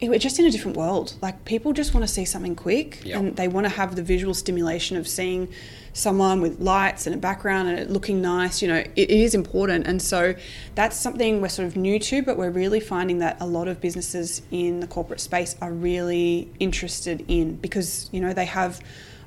it- 0.00 0.08
we're 0.10 0.18
just 0.18 0.38
in 0.38 0.44
a 0.44 0.50
different 0.50 0.76
world. 0.76 1.14
Like 1.22 1.44
people 1.44 1.72
just 1.72 1.94
want 1.94 2.06
to 2.06 2.12
see 2.12 2.24
something 2.24 2.56
quick 2.56 3.00
Yep. 3.04 3.18
and 3.18 3.36
they 3.36 3.48
want 3.48 3.64
to 3.64 3.70
have 3.70 3.94
the 3.96 4.02
visual 4.02 4.34
stimulation 4.34 4.96
of 4.96 5.06
seeing 5.06 5.48
someone 5.92 6.40
with 6.40 6.60
lights 6.60 7.06
and 7.06 7.14
a 7.14 7.18
background 7.18 7.68
and 7.68 7.78
it 7.78 7.90
looking 7.90 8.20
nice. 8.22 8.62
You 8.62 8.68
know, 8.68 8.76
it, 8.76 8.92
it 8.96 9.10
is 9.10 9.34
important. 9.34 9.86
And 9.86 10.00
so 10.00 10.34
that's 10.74 10.96
something 10.96 11.40
we're 11.40 11.48
sort 11.48 11.68
of 11.68 11.76
new 11.76 11.98
to, 11.98 12.22
but 12.22 12.36
we're 12.36 12.50
really 12.50 12.80
finding 12.80 13.18
that 13.18 13.36
a 13.40 13.46
lot 13.46 13.68
of 13.68 13.80
businesses 13.80 14.42
in 14.50 14.80
the 14.80 14.86
corporate 14.86 15.20
space 15.20 15.56
are 15.60 15.72
really 15.72 16.50
interested 16.58 17.24
in 17.28 17.56
because, 17.56 18.08
you 18.12 18.20
know, 18.20 18.32
they 18.32 18.46
have. 18.46 18.80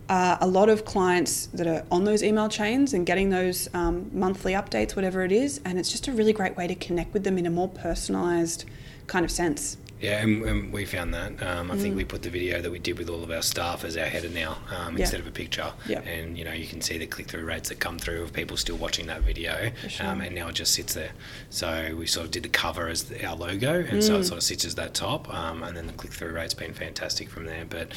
Uh, 0.08 0.38
a 0.42 0.46
lot 0.46 0.70
of 0.70 0.86
clients 0.86 1.48
that 1.48 1.66
are 1.66 1.84
on 1.90 2.04
those 2.04 2.22
email 2.22 2.48
chains 2.48 2.94
and 2.94 3.08
getting 3.08 3.32
those 3.32 3.68
um, 3.74 4.08
monthly 4.14 4.54
updates, 4.54 4.96
whatever 4.96 5.24
it 5.24 5.32
is, 5.32 5.60
and 5.66 5.80
it's 5.80 5.92
just 5.92 6.08
a 6.08 6.12
really 6.12 6.32
great 6.32 6.56
way 6.56 6.68
to 6.68 6.76
connect 6.76 7.12
with 7.12 7.24
them 7.24 7.40
in 7.40 7.48
a 7.48 7.50
more 7.50 7.68
personalised 7.68 8.66
kind 9.08 9.26
of 9.26 9.32
sense. 9.32 9.78
Yeah, 10.06 10.22
and, 10.22 10.44
and 10.44 10.74
we 10.74 10.86
found 10.86 11.14
that. 11.14 11.42
Um, 11.42 11.72
I 11.72 11.78
think 11.78 11.96
we 11.96 12.04
put 12.06 12.22
the 12.22 12.30
video 12.30 12.62
that 12.62 12.72
we 12.72 12.80
did 12.80 12.98
with 12.98 13.10
all 13.10 13.24
of 13.24 13.32
our 13.32 13.42
staff 13.42 13.84
as 13.84 13.98
our 13.98 14.06
header 14.06 14.30
now 14.30 14.58
um, 14.70 14.94
Mm. 14.96 14.98
Yeah. 14.98 15.04
instead 15.04 15.20
of 15.20 15.28
a 15.28 15.32
picture. 15.32 15.72
Yeah. 15.88 16.02
And, 16.02 16.38
you 16.38 16.46
know, 16.46 16.54
you 16.54 16.68
can 16.68 16.80
see 16.82 16.98
the 16.98 17.08
click 17.08 17.28
through 17.28 17.44
rates 17.46 17.70
that 17.70 17.80
come 17.80 17.98
through 17.98 18.22
of 18.24 18.32
people 18.34 18.56
still 18.58 18.78
watching 18.78 19.08
that 19.08 19.22
video. 19.22 19.72
sure. 19.88 20.06
Um, 20.06 20.22
and 20.22 20.36
now 20.36 20.48
it 20.50 20.56
just 20.56 20.74
sits 20.74 20.94
there. 20.94 21.12
So 21.50 21.96
we 21.98 22.06
sort 22.08 22.26
of 22.26 22.32
did 22.32 22.44
the 22.44 22.50
cover 22.50 22.88
as 22.88 23.06
the, 23.06 23.26
our 23.26 23.36
logo, 23.36 23.74
and 23.90 24.04
so 24.04 24.16
it 24.16 24.22
Mm. 24.22 24.26
sort 24.26 24.38
of 24.38 24.44
sits 24.44 24.64
as 24.66 24.76
that 24.76 24.94
top. 24.94 25.34
Um, 25.34 25.64
and 25.64 25.76
then 25.76 25.88
the 25.88 25.94
click 25.94 26.14
through 26.14 26.34
rate's 26.34 26.54
been 26.54 26.74
fantastic 26.74 27.30
from 27.30 27.46
there. 27.46 27.66
But 27.68 27.90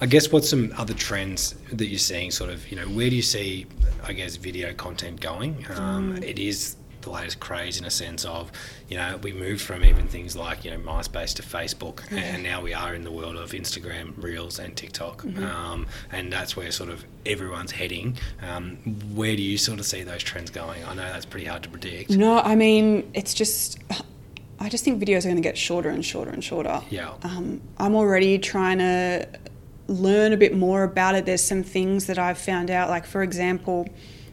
I 0.00 0.06
guess 0.06 0.32
what's 0.32 0.48
some 0.48 0.72
other 0.76 0.94
trends 0.94 1.54
that 1.72 1.86
you're 1.86 1.98
seeing, 1.98 2.30
sort 2.30 2.50
of, 2.50 2.68
you 2.70 2.76
know, 2.76 2.86
where 2.88 3.08
do 3.08 3.16
you 3.16 3.22
see, 3.22 3.66
I 4.02 4.12
guess, 4.14 4.36
video 4.36 4.72
content 4.74 5.20
going? 5.20 5.64
Um, 5.76 6.16
Mm. 6.16 6.24
It 6.24 6.38
is 6.38 6.76
the 7.02 7.10
latest 7.10 7.40
craze 7.40 7.78
in 7.78 7.84
a 7.84 7.90
sense 7.90 8.24
of, 8.24 8.50
you 8.88 8.96
know, 8.96 9.18
we 9.22 9.32
moved 9.32 9.60
from 9.60 9.84
even 9.84 10.08
things 10.08 10.34
like, 10.34 10.64
you 10.64 10.70
know, 10.70 10.78
MySpace 10.78 11.34
to 11.36 11.42
Facebook, 11.42 12.00
and 12.12 12.42
now 12.42 12.60
we 12.60 12.72
are 12.74 12.94
in 12.94 13.02
the 13.04 13.10
world 13.10 13.36
of 13.36 13.52
Instagram, 13.52 14.14
Reels, 14.16 14.58
and 14.58 14.76
TikTok. 14.76 15.22
Mm-hmm. 15.22 15.44
Um, 15.44 15.86
and 16.10 16.32
that's 16.32 16.56
where 16.56 16.70
sort 16.70 16.90
of 16.90 17.04
everyone's 17.26 17.72
heading. 17.72 18.16
Um, 18.40 18.76
where 19.14 19.36
do 19.36 19.42
you 19.42 19.58
sort 19.58 19.78
of 19.80 19.86
see 19.86 20.02
those 20.02 20.22
trends 20.22 20.50
going? 20.50 20.84
I 20.84 20.94
know 20.94 21.04
that's 21.04 21.26
pretty 21.26 21.46
hard 21.46 21.62
to 21.64 21.68
predict. 21.68 22.10
No, 22.10 22.40
I 22.40 22.54
mean, 22.54 23.10
it's 23.14 23.34
just, 23.34 23.78
I 24.58 24.68
just 24.68 24.84
think 24.84 25.02
videos 25.02 25.20
are 25.20 25.28
going 25.28 25.36
to 25.36 25.42
get 25.42 25.58
shorter 25.58 25.88
and 25.88 26.04
shorter 26.04 26.30
and 26.30 26.42
shorter. 26.42 26.80
Yeah. 26.90 27.14
Um, 27.22 27.60
I'm 27.78 27.94
already 27.94 28.38
trying 28.38 28.78
to 28.78 29.28
learn 29.88 30.32
a 30.32 30.36
bit 30.36 30.54
more 30.56 30.84
about 30.84 31.14
it. 31.16 31.26
There's 31.26 31.42
some 31.42 31.62
things 31.62 32.06
that 32.06 32.18
I've 32.18 32.38
found 32.38 32.70
out, 32.70 32.88
like, 32.88 33.04
for 33.04 33.22
example, 33.22 33.88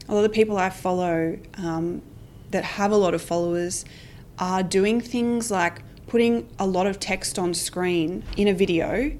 a 0.07 0.13
lot 0.13 0.25
of 0.25 0.31
people 0.31 0.57
I 0.57 0.69
follow 0.69 1.37
um, 1.57 2.01
that 2.51 2.63
have 2.63 2.91
a 2.91 2.97
lot 2.97 3.13
of 3.13 3.21
followers 3.21 3.85
are 4.37 4.63
doing 4.63 5.01
things 5.01 5.51
like 5.51 5.81
putting 6.07 6.49
a 6.57 6.65
lot 6.65 6.87
of 6.87 6.99
text 6.99 7.37
on 7.37 7.53
screen 7.53 8.23
in 8.35 8.47
a 8.47 8.53
video, 8.53 9.11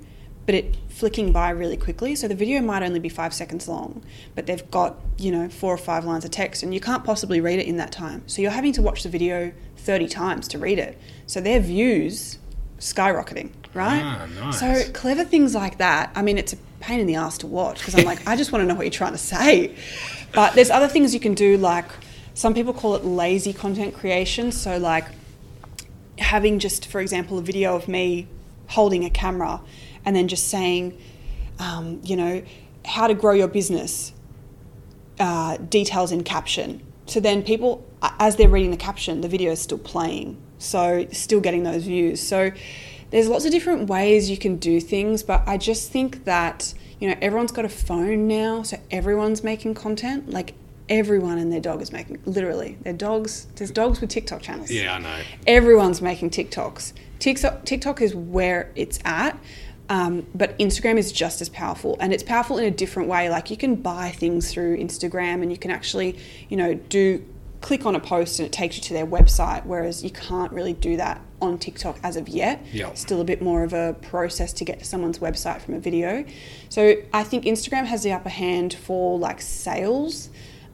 but 0.46 0.56
it 0.56 0.76
flicking 0.90 1.32
by 1.32 1.50
really 1.50 1.78
quickly. 1.78 2.16
So 2.16 2.28
the 2.28 2.36
video 2.36 2.62
might 2.62 2.84
only 2.84 3.00
be 3.00 3.08
five 3.10 3.34
seconds 3.34 3.68
long, 3.68 4.04
but 4.36 4.48
they've 4.48 4.70
got, 4.72 4.98
you 5.18 5.32
know, 5.32 5.48
four 5.48 5.74
or 5.74 5.78
five 5.78 6.04
lines 6.04 6.26
of 6.26 6.32
text 6.32 6.64
and 6.64 6.74
you 6.74 6.82
can't 6.82 7.04
possibly 7.04 7.40
read 7.40 7.60
it 7.60 7.68
in 7.68 7.78
that 7.78 7.92
time. 7.92 8.24
So 8.28 8.42
you're 8.42 8.52
having 8.52 8.74
to 8.74 8.82
watch 8.82 9.04
the 9.04 9.10
video 9.10 9.54
30 9.78 10.08
times 10.08 10.48
to 10.50 10.60
read 10.60 10.80
it. 10.80 10.98
So 11.26 11.40
their 11.40 11.60
views 11.60 12.40
skyrocketing, 12.80 13.52
right? 13.74 14.02
Ah, 14.04 14.28
nice. 14.40 14.60
So 14.60 14.92
clever 14.92 15.24
things 15.24 15.56
like 15.56 15.78
that. 15.78 16.12
I 16.16 16.22
mean, 16.22 16.38
it's 16.38 16.54
a 16.54 16.58
pain 16.80 17.00
in 17.00 17.08
the 17.08 17.16
ass 17.16 17.38
to 17.40 17.48
watch 17.48 17.80
because 17.80 17.96
I'm 17.96 18.06
like, 18.06 18.28
I 18.28 18.36
just 18.36 18.52
want 18.52 18.64
to 18.64 18.68
know 18.68 18.76
what 18.76 18.84
you're 18.84 18.92
trying 18.92 19.12
to 19.14 19.18
say. 19.18 19.76
But 20.34 20.54
there's 20.54 20.70
other 20.70 20.88
things 20.88 21.14
you 21.14 21.20
can 21.20 21.34
do, 21.34 21.58
like 21.58 21.86
some 22.40 22.54
people 22.54 22.72
call 22.72 22.96
it 22.96 23.04
lazy 23.04 23.52
content 23.52 23.94
creation. 23.94 24.54
So, 24.54 24.78
like 24.78 25.04
having 26.18 26.58
just, 26.58 26.86
for 26.86 27.02
example, 27.02 27.38
a 27.38 27.42
video 27.42 27.76
of 27.76 27.90
me 27.90 28.30
holding 28.68 29.04
a 29.04 29.10
camera 29.10 29.60
and 30.06 30.16
then 30.16 30.30
just 30.30 30.48
saying, 30.48 30.98
um, 31.60 32.00
you 32.02 32.16
know, 32.16 32.42
how 32.86 33.08
to 33.08 33.14
grow 33.14 33.34
your 33.34 33.50
business, 33.50 34.14
uh, 35.20 35.58
details 35.58 36.14
in 36.14 36.24
caption. 36.24 36.82
So 37.08 37.20
then 37.20 37.44
people, 37.44 37.86
as 38.02 38.38
they're 38.38 38.48
reading 38.48 38.72
the 38.72 38.78
caption, 38.78 39.20
the 39.20 39.28
video 39.28 39.52
is 39.52 39.60
still 39.62 39.78
playing. 39.78 40.42
So 40.60 41.08
still 41.12 41.42
getting 41.42 41.64
those 41.64 41.84
views. 41.84 42.26
So 42.26 42.52
there's 43.10 43.28
lots 43.28 43.44
of 43.44 43.52
different 43.52 43.90
ways 43.90 44.30
you 44.30 44.38
can 44.38 44.56
do 44.56 44.80
things, 44.80 45.24
but 45.24 45.44
I 45.46 45.58
just 45.58 45.92
think 45.92 46.24
that, 46.24 46.74
you 47.02 47.10
know, 47.10 47.18
everyone's 47.22 47.52
got 47.52 47.66
a 47.66 47.70
phone 47.70 48.30
now, 48.30 48.64
so 48.64 48.78
everyone's 48.92 49.44
making 49.44 49.74
content. 49.74 50.30
Like 50.30 50.54
everyone 50.90 51.38
and 51.38 51.52
their 51.52 51.60
dog 51.60 51.82
is 51.82 51.92
making 51.92 52.20
literally 52.26 52.78
their 52.82 52.94
dogs. 52.94 53.48
There's 53.56 53.72
dogs 53.72 54.02
with 54.02 54.10
TikTok 54.10 54.42
channels. 54.42 54.72
Yeah, 54.72 54.96
I 54.96 55.00
know. 55.00 55.22
Everyone's 55.48 56.02
making 56.02 56.32
TikToks. 56.32 56.94
TikTok 57.20 57.66
TikTok 57.66 58.02
is 58.02 58.16
where 58.16 58.72
it's 58.76 59.00
at. 59.06 59.40
Um, 59.90 60.28
but 60.36 60.58
Instagram 60.60 61.00
is 61.00 61.12
just 61.12 61.42
as 61.42 61.50
powerful, 61.50 61.98
and 62.00 62.14
it's 62.14 62.22
powerful 62.22 62.60
in 62.60 62.66
a 62.66 62.72
different 62.72 63.10
way. 63.10 63.28
Like 63.28 63.50
you 63.50 63.58
can 63.58 63.76
buy 63.76 64.12
things 64.12 64.54
through 64.54 64.78
Instagram, 64.78 65.42
and 65.42 65.52
you 65.52 65.58
can 65.58 65.72
actually, 65.72 66.20
you 66.48 66.58
know, 66.58 66.76
do 66.76 67.26
click 67.62 67.86
on 67.86 67.96
a 67.96 68.00
post 68.00 68.40
and 68.40 68.46
it 68.46 68.52
takes 68.52 68.78
you 68.78 68.84
to 68.84 68.94
their 68.94 69.06
website. 69.06 69.66
Whereas 69.66 70.04
you 70.04 70.12
can't 70.12 70.52
really 70.52 70.74
do 70.74 70.96
that 70.98 71.22
on 71.42 71.58
TikTok 71.58 72.00
as 72.04 72.16
of 72.16 72.30
yet. 72.30 72.64
Yeah. 72.72 72.94
Still 72.94 73.22
a 73.22 73.24
bit 73.24 73.42
more 73.42 73.64
of 73.64 73.74
a 73.74 73.96
process 74.02 74.54
to 74.54 74.66
get 74.66 74.80
to 74.80 74.86
someone's 74.86 75.20
website 75.20 75.62
from 75.62 75.74
a 75.74 75.80
video. 75.80 76.26
So 76.70 76.96
I 77.14 77.24
think 77.24 77.46
Instagram 77.46 77.86
has 77.86 78.04
the 78.04 78.12
upper 78.12 78.30
hand 78.30 78.74
for 78.74 79.18
like 79.18 79.42
sales, 79.42 80.30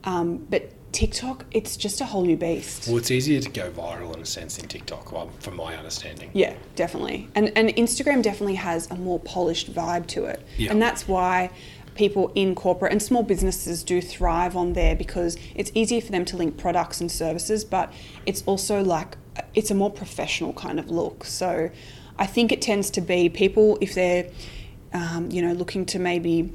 um, 0.05 0.37
but 0.49 0.71
TikTok, 0.95 1.45
it's 1.51 1.75
just 1.75 1.99
a 1.99 2.05
whole 2.05 2.23
new 2.23 2.37
beast. 2.37 2.87
Well, 2.87 2.97
it's 2.97 3.11
easier 3.11 3.41
to 3.41 3.49
go 3.49 3.69
viral 3.69 4.15
in 4.15 4.21
a 4.21 4.25
sense 4.25 4.55
than 4.55 4.69
TikTok, 4.69 5.11
well, 5.11 5.29
from 5.39 5.57
my 5.57 5.75
understanding. 5.75 6.31
Yeah, 6.33 6.55
definitely. 6.75 7.27
And 7.35 7.51
and 7.57 7.69
Instagram 7.69 8.23
definitely 8.23 8.55
has 8.55 8.89
a 8.89 8.95
more 8.95 9.19
polished 9.19 9.73
vibe 9.73 10.07
to 10.07 10.25
it. 10.25 10.41
Yeah. 10.57 10.71
And 10.71 10.81
that's 10.81 11.05
why 11.05 11.51
people 11.95 12.31
in 12.35 12.55
corporate 12.55 12.91
and 12.91 13.01
small 13.01 13.23
businesses 13.23 13.83
do 13.83 14.01
thrive 14.01 14.55
on 14.55 14.73
there 14.73 14.95
because 14.95 15.37
it's 15.53 15.71
easier 15.73 16.01
for 16.01 16.11
them 16.11 16.23
to 16.25 16.37
link 16.37 16.57
products 16.57 17.01
and 17.01 17.11
services, 17.11 17.65
but 17.65 17.91
it's 18.25 18.43
also 18.45 18.81
like 18.81 19.17
it's 19.53 19.71
a 19.71 19.75
more 19.75 19.91
professional 19.91 20.53
kind 20.53 20.79
of 20.79 20.89
look. 20.89 21.25
So 21.25 21.71
I 22.17 22.25
think 22.25 22.51
it 22.51 22.61
tends 22.61 22.89
to 22.91 23.01
be 23.01 23.27
people 23.27 23.77
if 23.81 23.95
they're 23.95 24.29
um, 24.93 25.29
you 25.29 25.41
know 25.41 25.53
looking 25.53 25.85
to 25.87 25.99
maybe 25.99 26.53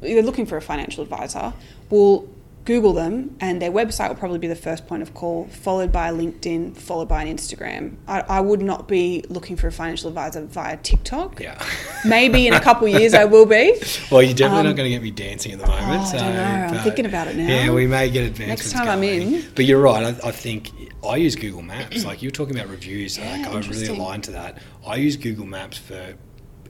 they're 0.00 0.22
looking 0.22 0.46
for 0.46 0.56
a 0.56 0.62
financial 0.62 1.02
advisor 1.02 1.52
will 1.90 2.28
Google 2.68 2.92
them, 2.92 3.34
and 3.40 3.62
their 3.62 3.72
website 3.72 4.10
will 4.10 4.16
probably 4.16 4.38
be 4.38 4.46
the 4.46 4.54
first 4.54 4.86
point 4.86 5.00
of 5.00 5.14
call, 5.14 5.46
followed 5.48 5.90
by 5.90 6.10
LinkedIn, 6.10 6.76
followed 6.76 7.08
by 7.08 7.22
an 7.22 7.34
Instagram. 7.34 7.96
I, 8.06 8.20
I 8.20 8.40
would 8.42 8.60
not 8.60 8.86
be 8.86 9.24
looking 9.30 9.56
for 9.56 9.68
a 9.68 9.72
financial 9.72 10.08
advisor 10.08 10.42
via 10.44 10.76
TikTok. 10.76 11.40
Yeah. 11.40 11.64
Maybe 12.04 12.46
in 12.46 12.52
a 12.52 12.60
couple 12.60 12.86
of 12.86 12.92
years 13.00 13.14
I 13.14 13.24
will 13.24 13.46
be. 13.46 13.72
well, 14.10 14.22
you're 14.22 14.34
definitely 14.34 14.58
Um, 14.58 14.66
not 14.66 14.76
going 14.76 14.84
to 14.84 14.90
get 14.90 15.02
me 15.02 15.10
dancing 15.10 15.52
at 15.52 15.60
the 15.60 15.66
moment. 15.66 16.02
oh, 16.04 16.08
I 16.08 16.18
don't 16.18 16.34
know. 16.34 16.76
I'm 16.78 16.84
thinking 16.84 17.06
about 17.06 17.28
it 17.28 17.36
now. 17.36 17.46
Yeah, 17.48 17.70
we 17.72 17.86
may 17.86 18.10
get 18.10 18.24
advanced. 18.24 18.48
Next 18.64 18.72
time 18.72 18.86
I'm 18.86 19.02
in. 19.02 19.46
But 19.54 19.64
you're 19.64 19.80
right. 19.80 20.04
I, 20.04 20.28
I 20.28 20.30
think 20.30 20.70
I 21.08 21.16
use 21.16 21.36
Google 21.36 21.62
Maps. 21.62 22.04
Like 22.04 22.20
you're 22.22 22.30
talking 22.32 22.54
about 22.54 22.68
reviews. 22.68 23.16
Yeah, 23.16 23.30
like 23.32 23.40
I 23.40 23.44
really 23.46 23.56
interesting. 23.56 23.96
align 23.96 24.20
to 24.20 24.32
that. 24.32 24.58
I 24.86 24.96
use 24.96 25.16
Google 25.16 25.46
Maps 25.46 25.78
for 25.78 26.14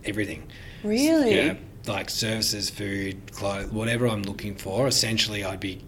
everything. 0.04 0.44
Really? 0.84 1.34
Yeah, 1.34 1.54
like 1.88 2.08
services, 2.08 2.70
food, 2.70 3.32
clothes, 3.32 3.72
whatever 3.72 4.06
I'm 4.06 4.22
looking 4.22 4.54
for. 4.54 4.86
Essentially, 4.86 5.42
I'd 5.44 5.58
be 5.58 5.82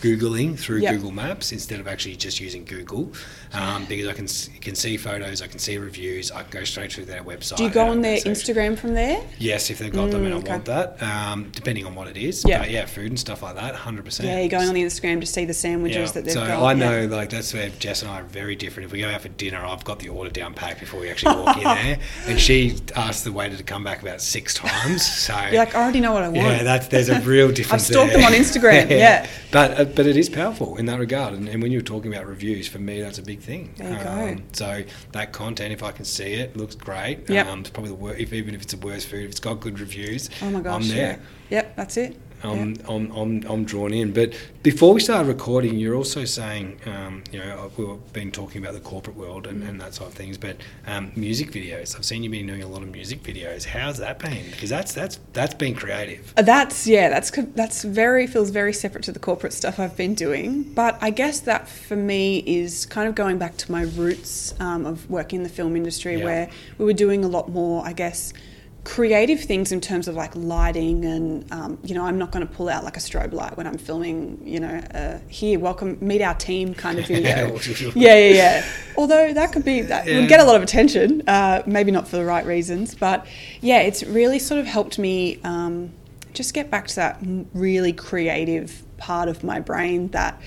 googling 0.00 0.58
through 0.58 0.78
Yep. 0.80 0.94
Google 0.96 1.10
Maps 1.12 1.52
instead 1.52 1.80
of 1.80 1.86
actually 1.86 2.16
just 2.16 2.40
using 2.40 2.64
Google, 2.64 3.12
um, 3.52 3.84
because 3.86 4.06
I 4.08 4.12
can 4.12 4.26
can 4.60 4.74
see 4.74 4.96
photos, 4.96 5.42
I 5.42 5.46
can 5.46 5.58
see 5.58 5.78
reviews, 5.78 6.30
I 6.30 6.42
can 6.42 6.50
go 6.50 6.64
straight 6.64 6.92
through 6.92 7.06
their 7.06 7.22
website. 7.24 7.56
Do 7.56 7.64
you 7.64 7.70
go 7.70 7.86
on 7.86 8.00
their. 8.02 8.18
Instagram 8.18 8.78
from 8.78 8.94
there? 8.94 9.22
Yes, 9.38 9.70
if 9.70 9.78
they've 9.78 9.92
got 9.92 10.10
them 10.10 10.24
and 10.24 10.34
I 10.34 10.38
Mm, 10.38 10.40
okay. 10.42 10.50
want 10.52 10.64
that, 10.66 11.02
um, 11.02 11.50
depending 11.52 11.84
on 11.86 11.94
what 11.94 12.06
it 12.08 12.16
is. 12.16 12.44
Yeah. 12.46 12.60
But 12.60 12.70
yeah, 12.70 12.86
food 12.86 13.08
and 13.08 13.18
stuff 13.18 13.42
like 13.42 13.56
that, 13.56 13.74
hundred 13.74 14.04
percent. 14.04 14.28
Yeah, 14.28 14.38
you're 14.40 14.48
going 14.48 14.68
on 14.68 14.74
the 14.74 14.82
Instagram 14.82 15.20
to 15.20 15.26
see 15.26 15.44
the 15.44 15.54
sandwiches 15.54 16.12
that 16.12 16.24
they've 16.24 16.32
so 16.34 16.46
got. 16.46 16.62
I 16.62 16.72
yeah. 16.72 17.06
know, 17.06 17.06
like 17.16 17.30
that's 17.30 17.52
where 17.52 17.70
Jess 17.70 18.02
and 18.02 18.10
I 18.10 18.20
are 18.20 18.24
very 18.24 18.54
different. 18.56 18.86
If 18.86 18.92
we 18.92 19.00
go 19.00 19.08
out 19.08 19.22
for 19.22 19.28
dinner, 19.30 19.64
I've 19.64 19.84
got 19.84 19.98
the 19.98 20.08
order 20.10 20.30
down 20.30 20.54
packed 20.54 20.80
before 20.80 21.00
we 21.00 21.10
actually 21.10 21.36
walk 21.36 21.56
in 21.56 21.64
there, 21.64 21.98
and 22.26 22.38
she 22.40 22.78
asks 22.94 23.22
the 23.24 23.32
waiter 23.32 23.56
to 23.56 23.62
come 23.62 23.82
back 23.84 24.00
about 24.02 24.20
six 24.20 24.54
times. 24.54 25.04
So 25.06 25.36
You're 25.50 25.58
like, 25.60 25.74
I 25.74 25.82
already 25.82 26.00
know 26.00 26.12
what 26.12 26.22
I 26.22 26.28
want. 26.28 26.36
yeah, 26.46 26.62
that's 26.62 26.88
there's 26.88 27.08
a 27.08 27.20
real 27.20 27.48
difference. 27.52 27.84
I've 27.84 27.92
stalked 27.92 28.12
there. 28.12 28.22
them 28.22 28.32
on 28.32 28.38
Instagram, 28.38 28.90
yeah. 28.90 29.26
but 29.50 29.80
uh, 29.80 29.84
but 29.84 30.06
it 30.06 30.16
is 30.16 30.28
powerful 30.28 30.76
in 30.76 30.86
that 30.86 30.98
regard. 31.00 31.34
And, 31.34 31.48
and 31.48 31.62
when 31.62 31.72
you 31.72 31.78
were 31.78 31.84
talking 31.84 32.12
about 32.12 32.26
reviews, 32.26 32.68
for 32.68 32.78
me, 32.78 33.00
that's 33.00 33.18
a 33.18 33.22
big 33.22 33.39
thing. 33.40 33.72
There 33.76 33.90
you 33.90 34.04
go. 34.04 34.10
Um, 34.10 34.42
so 34.52 34.84
that 35.12 35.32
content, 35.32 35.72
if 35.72 35.82
I 35.82 35.92
can 35.92 36.04
see 36.04 36.34
it, 36.34 36.56
looks 36.56 36.74
great. 36.74 37.28
Yep. 37.28 37.46
Um, 37.46 37.60
it's 37.60 37.70
probably 37.70 37.90
the 37.90 37.96
wor- 37.96 38.14
if 38.14 38.32
even 38.32 38.54
if 38.54 38.62
it's 38.62 38.74
the 38.74 38.86
worst 38.86 39.08
food, 39.08 39.24
if 39.24 39.30
it's 39.30 39.40
got 39.40 39.60
good 39.60 39.80
reviews, 39.80 40.30
oh 40.42 40.50
my 40.50 40.60
gosh. 40.60 40.82
I'm 40.82 40.88
there. 40.88 41.20
Yeah. 41.48 41.56
Yep, 41.58 41.76
that's 41.76 41.96
it. 41.96 42.20
I'm, 42.42 42.76
I'm, 42.88 43.10
I'm, 43.12 43.44
I'm 43.48 43.64
drawn 43.64 43.92
in. 43.92 44.12
But 44.12 44.32
before 44.62 44.94
we 44.94 45.00
started 45.00 45.28
recording, 45.28 45.76
you're 45.78 45.94
also 45.94 46.24
saying, 46.24 46.80
um, 46.86 47.22
you 47.30 47.38
know, 47.38 47.70
we've 47.76 48.12
been 48.12 48.30
talking 48.30 48.62
about 48.62 48.74
the 48.74 48.80
corporate 48.80 49.16
world 49.16 49.46
and, 49.46 49.62
and 49.62 49.80
that 49.80 49.94
sort 49.94 50.08
of 50.10 50.14
things, 50.14 50.38
but 50.38 50.56
um, 50.86 51.12
music 51.16 51.50
videos. 51.52 51.96
I've 51.96 52.04
seen 52.04 52.22
you've 52.22 52.32
been 52.32 52.46
doing 52.46 52.62
a 52.62 52.68
lot 52.68 52.82
of 52.82 52.90
music 52.90 53.22
videos. 53.22 53.64
How's 53.64 53.98
that 53.98 54.18
been? 54.18 54.50
Because 54.50 54.70
that's 54.70 54.92
that's 54.92 55.18
that's 55.32 55.54
been 55.54 55.74
creative. 55.74 56.32
Uh, 56.36 56.42
That's 56.42 56.86
yeah, 56.86 57.08
that's 57.08 57.30
that's 57.54 57.84
very 57.84 58.26
feels 58.26 58.50
very 58.50 58.72
separate 58.72 59.04
to 59.04 59.12
the 59.12 59.18
corporate 59.18 59.52
stuff 59.52 59.78
I've 59.78 59.96
been 59.96 60.14
doing. 60.14 60.62
But 60.62 60.98
I 61.00 61.10
guess 61.10 61.40
that 61.40 61.68
for 61.68 61.96
me 61.96 62.38
is 62.46 62.86
kind 62.86 63.08
of 63.08 63.14
going 63.14 63.38
back 63.38 63.56
to 63.58 63.72
my 63.72 63.82
roots 63.82 64.54
um, 64.60 64.86
of 64.86 65.08
working 65.10 65.38
in 65.38 65.42
the 65.42 65.48
film 65.48 65.76
industry, 65.76 66.16
Yeah. 66.18 66.24
where 66.24 66.50
we 66.78 66.84
were 66.84 66.92
doing 66.92 67.24
a 67.24 67.28
lot 67.28 67.48
more, 67.50 67.84
I 67.86 67.92
guess, 67.92 68.32
creative 68.82 69.40
things 69.40 69.72
in 69.72 69.80
terms 69.80 70.08
of 70.08 70.14
like 70.14 70.34
lighting 70.34 71.04
and 71.04 71.52
um, 71.52 71.78
you 71.84 71.94
know 71.94 72.04
I'm 72.06 72.16
not 72.18 72.30
going 72.30 72.46
to 72.46 72.52
pull 72.52 72.68
out 72.68 72.82
like 72.82 72.96
a 72.96 73.00
strobe 73.00 73.32
light 73.32 73.56
when 73.56 73.66
I'm 73.66 73.78
filming. 73.78 74.40
You 74.44 74.60
know, 74.60 74.74
uh, 74.94 75.18
here, 75.28 75.58
welcome, 75.58 75.98
meet 76.00 76.22
our 76.22 76.34
team 76.34 76.74
kind 76.74 76.98
of 76.98 77.06
video. 77.06 77.56
yeah, 77.94 78.14
yeah, 78.16 78.34
yeah. 78.34 78.64
Although 78.96 79.32
that 79.34 79.52
could 79.52 79.64
be 79.64 79.82
that 79.82 80.06
Yeah. 80.06 80.20
would 80.20 80.28
get 80.28 80.40
a 80.40 80.44
lot 80.44 80.56
of 80.56 80.62
attention, 80.62 81.22
uh, 81.28 81.62
maybe 81.66 81.90
not 81.90 82.08
for 82.08 82.16
the 82.16 82.24
right 82.24 82.44
reasons, 82.46 82.94
but 82.94 83.26
yeah, 83.60 83.80
it's 83.80 84.02
really 84.02 84.38
sort 84.38 84.60
of 84.60 84.66
helped 84.66 84.98
me 84.98 85.38
um, 85.44 85.90
just 86.32 86.54
get 86.54 86.70
back 86.70 86.86
to 86.88 86.96
that 86.96 87.18
really 87.52 87.92
creative 87.92 88.82
part 88.96 89.28
of 89.28 89.44
my 89.44 89.60
brain 89.60 90.08
that 90.08 90.40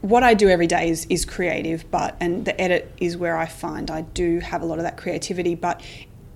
what 0.00 0.22
I 0.22 0.32
do 0.34 0.48
every 0.48 0.66
day 0.66 0.88
is, 0.88 1.06
is 1.10 1.24
creative, 1.26 1.90
but 1.90 2.16
and 2.20 2.44
the 2.46 2.58
edit 2.58 2.90
is 2.98 3.16
where 3.18 3.36
I 3.36 3.46
find 3.46 3.90
I 3.90 4.00
do 4.00 4.40
have 4.40 4.62
a 4.62 4.64
lot 4.64 4.78
of 4.78 4.84
that 4.84 4.96
creativity. 4.96 5.54
But 5.54 5.82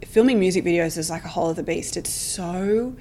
filming 0.06 0.38
music 0.38 0.64
videos 0.64 0.96
is 0.98 1.10
like 1.10 1.24
a 1.24 1.28
whole 1.28 1.48
other 1.48 1.62
beast. 1.62 1.96
It's 1.96 2.10
so 2.10 2.94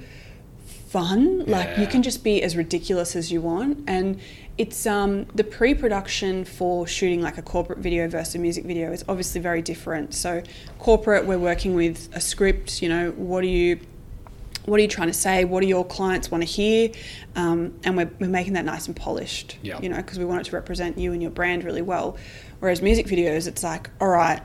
fun. 0.88 1.44
Like 1.46 1.76
you 1.78 1.86
can 1.86 2.02
just 2.02 2.22
be 2.22 2.42
as 2.42 2.56
ridiculous 2.56 3.16
as 3.16 3.32
you 3.32 3.40
want, 3.40 3.84
and 3.88 4.20
it's 4.56 4.86
um, 4.86 5.24
the 5.34 5.42
pre-production 5.42 6.44
for 6.44 6.86
shooting 6.86 7.20
like 7.20 7.38
a 7.38 7.42
corporate 7.42 7.80
video 7.80 8.08
versus 8.08 8.36
a 8.36 8.38
music 8.38 8.64
video 8.64 8.92
is 8.92 9.04
obviously 9.08 9.40
very 9.40 9.62
different. 9.62 10.14
So 10.14 10.42
corporate, 10.78 11.26
we're 11.26 11.38
working 11.38 11.74
with 11.74 12.08
a 12.14 12.20
script. 12.20 12.80
You 12.82 12.88
know, 12.88 13.10
what 13.12 13.40
do 13.40 13.48
you 13.48 13.80
what 14.66 14.78
are 14.78 14.82
you 14.82 14.88
trying 14.88 15.08
to 15.08 15.12
say? 15.14 15.44
What 15.44 15.60
do 15.60 15.66
your 15.66 15.84
clients 15.84 16.30
want 16.30 16.42
to 16.42 16.48
hear? 16.48 16.90
Um, 17.36 17.74
and 17.84 17.96
we're, 17.98 18.10
we're 18.18 18.28
making 18.28 18.54
that 18.54 18.64
nice 18.64 18.86
and 18.86 18.96
polished, 18.96 19.58
Yeah. 19.60 19.78
you 19.80 19.90
know, 19.90 19.96
because 19.96 20.18
we 20.18 20.24
want 20.24 20.40
it 20.40 20.44
to 20.50 20.56
represent 20.56 20.96
you 20.96 21.12
and 21.12 21.20
your 21.20 21.30
brand 21.30 21.64
really 21.64 21.82
well. 21.82 22.16
Whereas 22.60 22.80
music 22.80 23.06
videos, 23.06 23.46
it's 23.46 23.62
like, 23.62 23.90
all 24.00 24.08
right, 24.08 24.40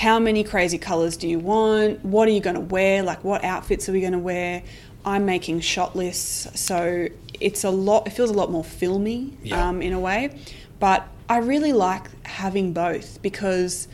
how 0.00 0.18
many 0.18 0.42
crazy 0.42 0.78
colors 0.78 1.18
do 1.18 1.28
you 1.28 1.38
want? 1.38 2.02
What 2.02 2.26
are 2.26 2.30
you 2.30 2.40
going 2.40 2.54
to 2.54 2.60
wear? 2.60 3.02
Like, 3.02 3.22
what 3.22 3.44
outfits 3.44 3.86
are 3.86 3.92
we 3.92 4.00
going 4.00 4.14
to 4.14 4.18
wear? 4.18 4.62
I'm 5.04 5.26
making 5.26 5.60
shot 5.60 5.94
lists, 5.94 6.58
so 6.58 7.06
it's 7.38 7.64
a 7.64 7.70
lot. 7.70 8.06
It 8.06 8.10
feels 8.10 8.30
a 8.30 8.32
lot 8.32 8.50
more 8.50 8.64
filmy 8.64 9.36
Yeah. 9.42 9.68
um, 9.68 9.82
in 9.82 9.92
a 9.92 10.00
way, 10.00 10.38
but 10.78 11.06
I 11.28 11.36
really 11.38 11.74
like 11.74 12.08
having 12.24 12.72
both 12.72 13.20
because 13.20 13.88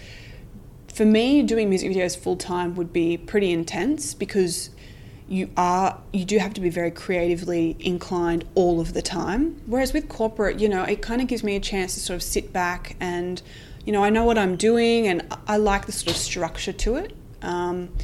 for 0.94 1.04
me, 1.04 1.42
doing 1.42 1.68
music 1.68 1.90
videos 1.90 2.16
full 2.16 2.36
time 2.36 2.76
would 2.76 2.92
be 2.92 3.16
pretty 3.16 3.50
intense 3.50 4.14
because 4.14 4.70
you 5.28 5.50
are 5.56 5.98
you 6.12 6.24
do 6.24 6.38
have 6.38 6.54
to 6.54 6.60
be 6.60 6.70
very 6.70 6.92
creatively 6.92 7.76
inclined 7.80 8.44
all 8.54 8.80
of 8.80 8.94
the 8.94 9.02
time. 9.02 9.60
Whereas 9.66 9.92
with 9.92 10.08
corporate, 10.08 10.60
you 10.60 10.68
know, 10.68 10.84
it 10.84 11.02
kind 11.02 11.20
of 11.20 11.26
gives 11.26 11.42
me 11.42 11.56
a 11.56 11.60
chance 11.60 11.94
to 11.94 12.00
sort 12.00 12.14
of 12.14 12.22
sit 12.22 12.52
back 12.52 12.94
and, 13.00 13.42
you 13.86 13.92
know, 13.92 14.04
I 14.04 14.10
know 14.10 14.24
what 14.24 14.36
I'm 14.36 14.56
doing 14.56 15.06
and 15.08 15.26
I 15.46 15.56
like 15.56 15.86
the 15.86 15.92
sort 15.92 16.10
of 16.10 16.16
structure 16.16 16.72
to 16.72 16.96
it. 16.96 17.16
Um, 17.40 17.94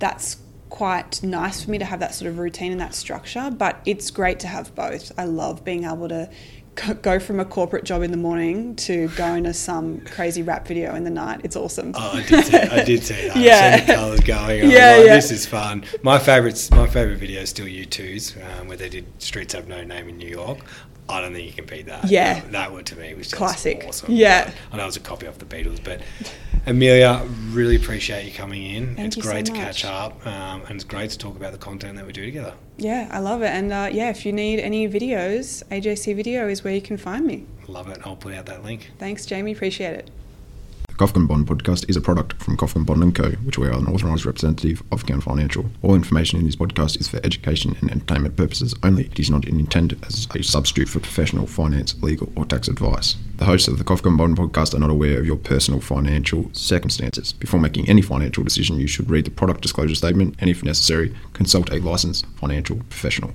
that's 0.00 0.38
quite 0.70 1.22
nice 1.22 1.62
for 1.64 1.70
me 1.70 1.78
to 1.78 1.84
have 1.84 2.00
that 2.00 2.14
sort 2.14 2.30
of 2.30 2.38
routine 2.38 2.72
and 2.72 2.80
that 2.80 2.94
structure, 2.94 3.50
but 3.50 3.80
it's 3.86 4.10
great 4.10 4.40
to 4.40 4.46
have 4.48 4.74
both. 4.74 5.12
I 5.18 5.24
love 5.24 5.64
being 5.64 5.84
able 5.84 6.08
to 6.08 6.30
go- 7.02 7.18
from 7.18 7.40
a 7.40 7.44
corporate 7.44 7.84
job 7.84 8.02
in 8.02 8.10
the 8.10 8.16
morning 8.16 8.76
to 8.76 9.08
going 9.16 9.44
to 9.44 9.52
some 9.52 10.00
crazy 10.02 10.42
rap 10.42 10.66
video 10.68 10.94
in 10.94 11.04
the 11.04 11.10
night. 11.10 11.40
It's 11.44 11.56
awesome. 11.56 11.92
Oh, 11.96 12.10
I 12.14 12.22
did 12.22 12.44
see, 12.44 12.56
I 12.56 12.84
did 12.84 13.02
see 13.02 13.14
that. 13.28 13.36
Yeah. 13.36 13.80
The 13.84 13.94
colours 13.94 14.20
going. 14.20 14.62
I'm 14.64 14.70
Yeah, 14.70 14.96
like, 14.96 15.06
yeah. 15.06 15.14
This 15.16 15.30
is 15.30 15.44
fun. 15.46 15.84
My 16.02 16.18
favourite, 16.18 16.68
my 16.70 16.86
favourite 16.86 17.18
video 17.18 17.40
is 17.42 17.50
still 17.50 17.66
U2's, 17.66 18.36
um, 18.60 18.68
where 18.68 18.76
they 18.76 18.88
did 18.88 19.06
Streets 19.20 19.54
Have 19.54 19.66
No 19.68 19.82
Name 19.84 20.08
in 20.08 20.16
New 20.18 20.28
York. 20.28 20.58
I 21.08 21.20
don't 21.20 21.32
think 21.32 21.46
you 21.46 21.52
can 21.52 21.64
beat 21.64 21.86
that. 21.86 22.10
Yeah. 22.10 22.40
That, 22.40 22.52
that 22.52 22.72
one 22.72 22.84
to 22.84 22.96
me 22.96 23.14
was 23.14 23.28
just 23.28 23.36
Classic. 23.36 23.84
awesome. 23.88 24.12
Yeah. 24.12 24.50
I 24.70 24.76
know 24.76 24.82
it 24.82 24.86
was 24.86 24.96
a 24.96 25.00
copy 25.00 25.26
off 25.26 25.38
the 25.38 25.46
Beatles, 25.46 25.82
but 25.82 26.00
Amelia, 26.66 27.26
really 27.50 27.76
appreciate 27.76 28.26
you 28.26 28.32
coming 28.32 28.62
in. 28.62 28.94
Thank 28.94 29.08
it's 29.08 29.16
you 29.16 29.22
so 29.22 29.30
great 29.30 29.46
to 29.46 29.52
catch 29.52 29.84
up, 29.84 30.26
um, 30.26 30.62
and 30.62 30.72
it's 30.72 30.84
great 30.84 31.10
to 31.10 31.18
talk 31.18 31.34
about 31.36 31.52
the 31.52 31.58
content 31.58 31.96
that 31.96 32.06
we 32.06 32.12
do 32.12 32.24
together. 32.26 32.52
Yeah, 32.76 33.08
I 33.10 33.20
love 33.20 33.42
it. 33.42 33.48
And 33.48 33.72
uh, 33.72 33.88
yeah, 33.90 34.10
if 34.10 34.26
you 34.26 34.32
need 34.32 34.60
any 34.60 34.86
videos, 34.88 35.64
AJC 35.68 36.14
Video 36.14 36.46
is 36.46 36.62
where 36.62 36.74
you 36.74 36.82
can 36.82 36.98
find 36.98 37.26
me. 37.26 37.46
Love 37.68 37.88
it. 37.88 37.98
I'll 38.04 38.16
put 38.16 38.34
out 38.34 38.46
that 38.46 38.64
link. 38.64 38.90
Thanks, 38.98 39.24
Jamie. 39.24 39.52
Appreciate 39.52 39.94
it. 39.94 40.10
Kofkin 40.98 41.28
Bond 41.28 41.46
podcast 41.46 41.88
is 41.88 41.96
a 41.96 42.00
product 42.00 42.42
from 42.42 42.56
Kofkin 42.56 42.84
Bond 42.84 43.14
& 43.14 43.16
Co., 43.16 43.30
which 43.44 43.56
we 43.56 43.68
are 43.68 43.78
an 43.78 43.86
authorised 43.86 44.26
representative 44.26 44.82
of 44.90 45.06
Count 45.06 45.22
Financial. 45.22 45.64
All 45.80 45.94
information 45.94 46.40
in 46.40 46.44
this 46.44 46.56
podcast 46.56 46.98
is 46.98 47.06
for 47.06 47.24
education 47.24 47.76
and 47.80 47.88
entertainment 47.88 48.34
purposes 48.34 48.74
only. 48.82 49.04
It 49.04 49.20
is 49.20 49.30
not 49.30 49.46
intended 49.46 50.04
as 50.04 50.26
a 50.34 50.42
substitute 50.42 50.88
for 50.88 50.98
professional 50.98 51.46
finance, 51.46 51.94
legal 52.02 52.32
or 52.34 52.44
tax 52.44 52.66
advice. 52.66 53.14
The 53.36 53.44
hosts 53.44 53.68
of 53.68 53.78
the 53.78 53.84
Kofkin 53.84 54.18
Bond 54.18 54.36
podcast 54.36 54.74
are 54.74 54.80
not 54.80 54.90
aware 54.90 55.20
of 55.20 55.26
your 55.26 55.36
personal 55.36 55.80
financial 55.80 56.50
circumstances. 56.52 57.32
Before 57.32 57.60
making 57.60 57.88
any 57.88 58.02
financial 58.02 58.42
decision, 58.42 58.80
you 58.80 58.88
should 58.88 59.08
read 59.08 59.24
the 59.24 59.30
product 59.30 59.60
disclosure 59.60 59.94
statement 59.94 60.34
and, 60.40 60.50
if 60.50 60.64
necessary, 60.64 61.14
consult 61.32 61.70
a 61.70 61.78
licensed 61.78 62.26
financial 62.40 62.78
professional. 62.90 63.34